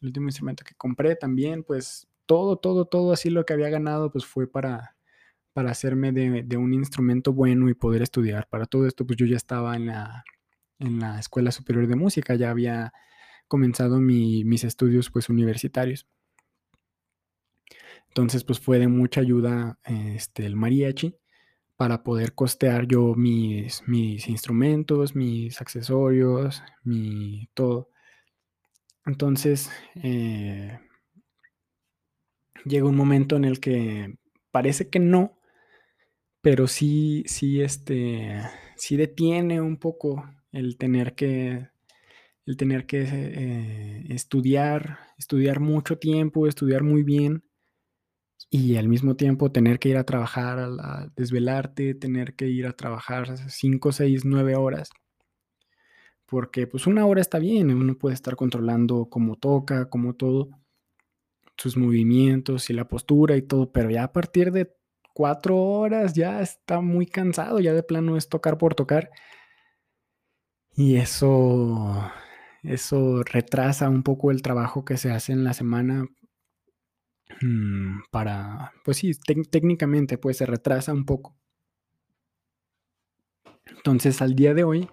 El 0.00 0.08
último 0.08 0.28
instrumento 0.28 0.64
que 0.64 0.74
compré 0.74 1.16
también, 1.16 1.62
pues 1.64 2.08
todo, 2.26 2.56
todo, 2.58 2.86
todo 2.86 3.12
así 3.12 3.30
lo 3.30 3.44
que 3.44 3.52
había 3.54 3.70
ganado, 3.70 4.10
pues 4.12 4.24
fue 4.26 4.46
para 4.50 4.94
para 5.54 5.70
hacerme 5.72 6.12
de 6.12 6.42
de 6.44 6.56
un 6.58 6.74
instrumento 6.74 7.32
bueno 7.32 7.68
y 7.70 7.74
poder 7.74 8.02
estudiar. 8.02 8.48
Para 8.50 8.66
todo 8.66 8.86
esto, 8.86 9.06
pues 9.06 9.18
yo 9.18 9.26
ya 9.26 9.36
estaba 9.36 9.76
en 9.76 9.86
la 9.88 10.24
en 10.80 11.00
la 11.00 11.18
Escuela 11.20 11.52
Superior 11.52 11.86
de 11.88 11.96
Música, 11.96 12.34
ya 12.36 12.50
había 12.50 12.92
comenzado 13.48 14.00
mi 14.00 14.44
mis 14.44 14.64
estudios, 14.64 15.10
pues, 15.10 15.28
universitarios. 15.30 16.06
Entonces, 18.08 18.44
pues, 18.44 18.60
fue 18.60 18.78
de 18.78 18.88
mucha 18.88 19.20
ayuda, 19.20 19.78
este, 19.84 20.46
el 20.46 20.56
mariachi 20.56 21.16
para 21.76 22.02
poder 22.04 22.34
costear 22.34 22.86
yo 22.88 23.14
mis 23.16 23.82
mis 23.88 24.28
instrumentos, 24.28 25.14
mis 25.16 25.60
accesorios, 25.60 26.62
mi 26.84 27.48
todo. 27.54 27.90
Entonces, 29.06 29.70
eh 30.02 30.78
llega 32.66 32.86
un 32.86 32.96
momento 32.96 33.36
en 33.36 33.44
el 33.44 33.60
que 33.60 34.18
parece 34.50 34.88
que 34.90 34.98
no, 34.98 35.38
pero 36.40 36.66
sí 36.66 37.24
sí, 37.26 37.62
este, 37.62 38.40
sí 38.76 38.96
detiene 38.96 39.60
un 39.60 39.78
poco 39.78 40.24
el 40.52 40.76
tener 40.76 41.14
que, 41.14 41.68
el 42.46 42.56
tener 42.56 42.86
que 42.86 43.02
eh, 43.08 44.04
estudiar, 44.10 44.98
estudiar 45.18 45.60
mucho 45.60 45.98
tiempo, 45.98 46.46
estudiar 46.46 46.82
muy 46.82 47.02
bien 47.02 47.44
y 48.50 48.76
al 48.76 48.88
mismo 48.88 49.16
tiempo 49.16 49.50
tener 49.52 49.78
que 49.78 49.88
ir 49.90 49.96
a 49.96 50.04
trabajar, 50.04 50.58
a, 50.58 51.12
desvelarte, 51.16 51.94
tener 51.94 52.34
que 52.34 52.48
ir 52.48 52.66
a 52.66 52.72
trabajar 52.72 53.36
5, 53.50 53.92
6, 53.92 54.24
9 54.24 54.56
horas. 54.56 54.90
Porque 56.26 56.66
pues 56.66 56.86
una 56.86 57.06
hora 57.06 57.20
está 57.20 57.38
bien, 57.38 57.70
uno 57.70 57.96
puede 57.96 58.14
estar 58.14 58.36
controlando 58.36 59.08
cómo 59.08 59.36
toca, 59.36 59.88
cómo 59.88 60.14
todo, 60.14 60.50
sus 61.56 61.76
movimientos 61.76 62.68
y 62.70 62.74
la 62.74 62.88
postura 62.88 63.36
y 63.36 63.42
todo, 63.42 63.72
pero 63.72 63.90
ya 63.90 64.04
a 64.04 64.12
partir 64.12 64.52
de 64.52 64.74
cuatro 65.14 65.56
horas 65.56 66.14
ya 66.14 66.42
está 66.42 66.80
muy 66.80 67.06
cansado, 67.06 67.60
ya 67.60 67.72
de 67.72 67.82
plano 67.82 68.16
es 68.16 68.28
tocar 68.28 68.58
por 68.58 68.74
tocar. 68.74 69.10
Y 70.74 70.96
eso, 70.96 72.12
eso 72.62 73.22
retrasa 73.22 73.88
un 73.88 74.02
poco 74.02 74.30
el 74.30 74.42
trabajo 74.42 74.84
que 74.84 74.98
se 74.98 75.10
hace 75.10 75.32
en 75.32 75.42
la 75.42 75.54
semana 75.54 76.06
mm, 77.40 78.00
para, 78.10 78.72
pues 78.84 78.98
sí, 78.98 79.12
técnicamente 79.50 80.18
pues 80.18 80.36
se 80.36 80.46
retrasa 80.46 80.92
un 80.92 81.06
poco. 81.06 81.34
Entonces 83.64 84.20
al 84.20 84.34
día 84.34 84.52
de 84.52 84.64
hoy, 84.64 84.90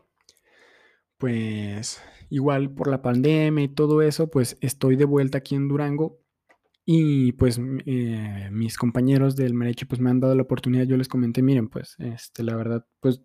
pues 1.18 2.02
igual 2.30 2.72
por 2.72 2.88
la 2.90 3.02
pandemia 3.02 3.64
y 3.64 3.70
todo 3.70 4.02
eso, 4.02 4.30
pues 4.30 4.58
estoy 4.62 4.96
de 4.96 5.06
vuelta 5.06 5.38
aquí 5.40 5.56
en 5.56 5.68
Durango 5.68 6.24
y 6.86 7.32
pues 7.34 7.62
eh, 7.86 8.50
mis 8.52 8.78
compañeros 8.78 9.38
del 9.38 9.54
Marechi 9.54 9.86
pues 9.86 10.02
me 10.02 10.10
han 10.10 10.20
dado 10.20 10.36
la 10.36 10.44
oportunidad, 10.44 10.84
yo 10.86 10.98
les 10.98 11.08
comenté, 11.08 11.42
miren, 11.42 11.70
pues 11.70 11.96
este, 12.00 12.44
la 12.44 12.56
verdad, 12.58 12.86
pues 13.00 13.22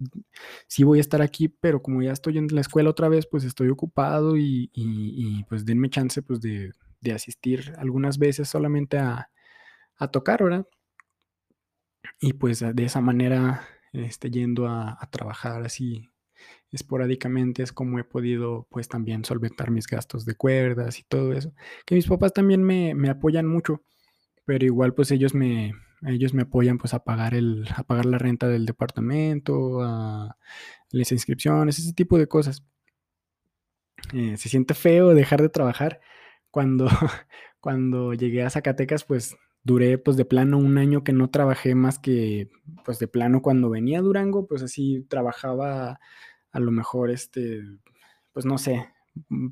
sí 0.68 0.84
voy 0.84 0.98
a 0.98 1.00
estar 1.00 1.22
aquí, 1.22 1.48
pero 1.48 1.82
como 1.82 2.00
ya 2.02 2.12
estoy 2.12 2.38
en 2.38 2.46
la 2.52 2.60
escuela 2.60 2.90
otra 2.90 3.08
vez, 3.08 3.26
pues 3.26 3.42
estoy 3.44 3.68
ocupado 3.70 4.36
y, 4.36 5.44
pues 5.48 5.64
denme 5.64 5.90
chance 5.90 6.22
pues 6.22 6.40
de, 6.40 6.72
asistir 7.12 7.74
algunas 7.78 8.18
veces 8.18 8.48
solamente 8.48 8.98
a, 8.98 9.28
tocar, 10.12 10.44
¿verdad? 10.44 10.66
Y 12.20 12.34
pues 12.34 12.60
de 12.60 12.84
esa 12.84 13.00
manera, 13.00 13.66
este, 13.92 14.30
yendo 14.30 14.66
a, 14.68 14.96
a 15.00 15.10
trabajar 15.10 15.64
así 15.64 16.08
esporádicamente 16.72 17.62
es 17.62 17.72
como 17.72 17.98
he 17.98 18.04
podido 18.04 18.66
pues 18.70 18.88
también 18.88 19.24
solventar 19.24 19.70
mis 19.70 19.86
gastos 19.86 20.24
de 20.24 20.34
cuerdas 20.34 20.98
y 20.98 21.04
todo 21.04 21.32
eso. 21.32 21.52
Que 21.86 21.94
mis 21.94 22.06
papás 22.06 22.32
también 22.32 22.62
me, 22.62 22.92
apoyan 23.08 23.46
mucho, 23.46 23.82
pero 24.44 24.64
igual 24.64 24.94
pues 24.94 25.10
ellos 25.10 25.34
me, 25.34 25.74
ellos 26.06 26.34
me 26.34 26.42
apoyan 26.42 26.78
pues 26.78 26.94
a 26.94 27.04
pagar, 27.04 27.34
el, 27.34 27.66
a 27.76 27.82
pagar 27.84 28.06
la 28.06 28.18
renta 28.18 28.48
del 28.48 28.66
departamento, 28.66 29.82
a 29.82 30.36
las 30.90 31.12
inscripciones, 31.12 31.78
ese 31.78 31.92
tipo 31.94 32.18
de 32.18 32.28
cosas. 32.28 32.64
Eh, 34.12 34.36
se 34.36 34.48
siente 34.48 34.74
feo 34.74 35.14
dejar 35.14 35.42
de 35.42 35.48
trabajar. 35.48 36.00
Cuando, 36.50 36.88
cuando 37.60 38.14
llegué 38.14 38.42
a 38.42 38.50
Zacatecas 38.50 39.04
pues 39.04 39.36
duré 39.62 39.98
pues 39.98 40.16
de 40.16 40.24
plano 40.24 40.58
un 40.58 40.78
año 40.78 41.04
que 41.04 41.12
no 41.12 41.30
trabajé 41.30 41.74
más 41.74 41.98
que 41.98 42.48
pues 42.84 42.98
de 42.98 43.08
plano 43.08 43.42
cuando 43.42 43.68
venía 43.68 43.98
a 43.98 44.02
Durango 44.02 44.46
pues 44.46 44.62
así 44.62 45.04
trabajaba 45.08 46.00
a 46.52 46.60
lo 46.60 46.70
mejor, 46.70 47.10
este, 47.10 47.62
pues 48.32 48.46
no 48.46 48.58
sé, 48.58 48.88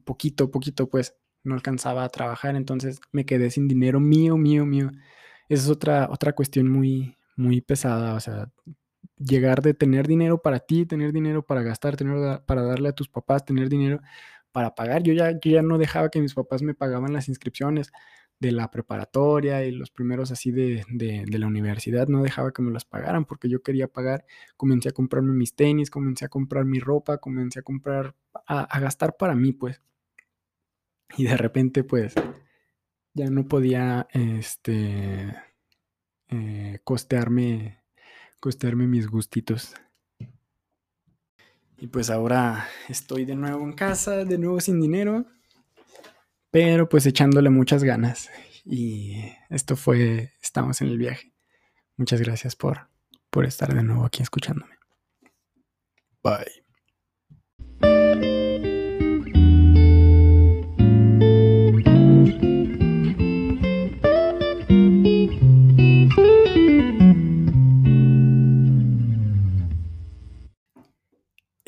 poquito, 0.04 0.50
poquito, 0.50 0.88
pues 0.88 1.16
no 1.44 1.54
alcanzaba 1.54 2.04
a 2.04 2.08
trabajar, 2.08 2.56
entonces 2.56 3.00
me 3.12 3.24
quedé 3.24 3.50
sin 3.50 3.68
dinero 3.68 4.00
mío, 4.00 4.36
mío, 4.36 4.66
mío. 4.66 4.90
Esa 5.48 5.64
es 5.64 5.70
otra, 5.70 6.08
otra 6.10 6.32
cuestión 6.34 6.68
muy, 6.68 7.16
muy 7.36 7.60
pesada, 7.60 8.14
o 8.14 8.20
sea, 8.20 8.50
llegar 9.18 9.62
de 9.62 9.74
tener 9.74 10.06
dinero 10.06 10.42
para 10.42 10.60
ti, 10.60 10.86
tener 10.86 11.12
dinero 11.12 11.42
para 11.44 11.62
gastar, 11.62 11.96
tener 11.96 12.42
para 12.46 12.62
darle 12.62 12.88
a 12.90 12.92
tus 12.92 13.08
papás, 13.08 13.44
tener 13.44 13.68
dinero 13.68 14.00
para 14.52 14.74
pagar. 14.74 15.02
Yo 15.02 15.12
ya, 15.12 15.32
yo 15.32 15.50
ya 15.52 15.62
no 15.62 15.78
dejaba 15.78 16.10
que 16.10 16.20
mis 16.20 16.34
papás 16.34 16.62
me 16.62 16.74
pagaban 16.74 17.12
las 17.12 17.28
inscripciones 17.28 17.92
de 18.38 18.52
la 18.52 18.70
preparatoria 18.70 19.64
y 19.64 19.72
los 19.72 19.90
primeros 19.90 20.30
así 20.30 20.50
de, 20.50 20.84
la 21.28 21.46
universidad, 21.46 22.08
no 22.08 22.22
dejaba 22.22 22.52
que 22.52 22.62
me 22.62 22.70
las 22.70 22.84
pagaran 22.84 23.24
porque 23.24 23.48
yo 23.48 23.62
quería 23.62 23.88
pagar, 23.88 24.26
comencé 24.56 24.90
a 24.90 24.92
comprarme 24.92 25.32
mis 25.32 25.54
tenis, 25.54 25.90
comencé 25.90 26.26
a 26.26 26.28
comprar 26.28 26.64
mi 26.64 26.78
ropa, 26.78 27.18
comencé 27.18 27.60
a 27.60 27.62
comprar, 27.62 28.14
a, 28.46 28.80
gastar 28.80 29.16
para 29.16 29.34
mí, 29.34 29.52
pues. 29.52 29.80
Y 31.16 31.24
de 31.24 31.36
repente, 31.36 31.84
pues, 31.84 32.14
ya 33.14 33.30
no 33.30 33.48
podía, 33.48 34.06
este, 34.12 35.34
eh, 36.28 36.80
costearme, 36.84 37.80
costearme 38.40 38.86
mis 38.86 39.08
gustitos. 39.08 39.74
Y 41.78 41.88
pues 41.88 42.08
ahora 42.10 42.66
estoy 42.88 43.24
de 43.26 43.36
nuevo 43.36 43.62
en 43.62 43.72
casa, 43.74 44.24
de 44.24 44.38
nuevo 44.38 44.60
sin 44.60 44.80
dinero 44.80 45.26
pero 46.50 46.88
pues 46.88 47.06
echándole 47.06 47.50
muchas 47.50 47.84
ganas. 47.84 48.30
Y 48.64 49.32
esto 49.48 49.76
fue, 49.76 50.32
estamos 50.42 50.80
en 50.80 50.88
el 50.88 50.98
viaje. 50.98 51.32
Muchas 51.96 52.20
gracias 52.20 52.56
por, 52.56 52.88
por 53.30 53.44
estar 53.44 53.74
de 53.74 53.82
nuevo 53.82 54.04
aquí 54.04 54.22
escuchándome. 54.22 54.76
Bye. 56.22 56.65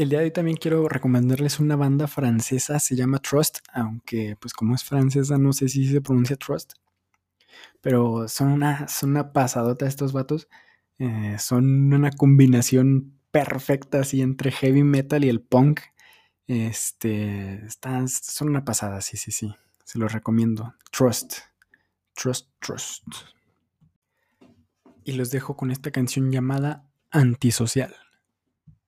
El 0.09 0.13
día 0.13 0.21
de 0.21 0.25
hoy 0.25 0.31
también 0.31 0.57
quiero 0.57 0.89
recomendarles 0.89 1.61
una 1.61 1.77
banda 1.77 2.07
francesa, 2.07 2.79
se 2.79 2.97
llama 2.97 3.19
Trust, 3.19 3.59
aunque 3.75 4.39
pues 4.41 4.55
como 4.55 4.75
es 4.75 4.83
francesa 4.83 5.37
no 5.37 5.53
sé 5.53 5.69
si 5.69 5.87
se 5.87 6.01
pronuncia 6.01 6.35
Trust, 6.37 6.73
pero 7.83 8.27
son 8.27 8.49
una, 8.49 8.89
son 8.89 9.11
una 9.11 9.35
pasadota 9.35 9.87
estos 9.87 10.15
vatos, 10.15 10.49
eh, 10.99 11.37
son 11.39 11.93
una 11.93 12.11
combinación 12.11 13.19
perfecta 13.31 14.01
así 14.01 14.23
entre 14.23 14.51
heavy 14.51 14.83
metal 14.83 15.27
y 15.27 15.29
el 15.29 15.43
punk, 15.43 15.81
este, 16.47 17.67
están, 17.67 18.09
son 18.09 18.49
una 18.49 18.65
pasada, 18.65 19.03
sí, 19.03 19.19
sí, 19.19 19.31
sí, 19.31 19.55
se 19.85 19.99
los 19.99 20.11
recomiendo, 20.11 20.75
Trust, 20.91 21.35
Trust, 22.15 22.49
Trust. 22.61 23.05
Y 25.05 25.13
los 25.13 25.31
dejo 25.31 25.55
con 25.55 25.71
esta 25.71 25.91
canción 25.91 26.33
llamada 26.33 26.89
Antisocial. 27.11 27.95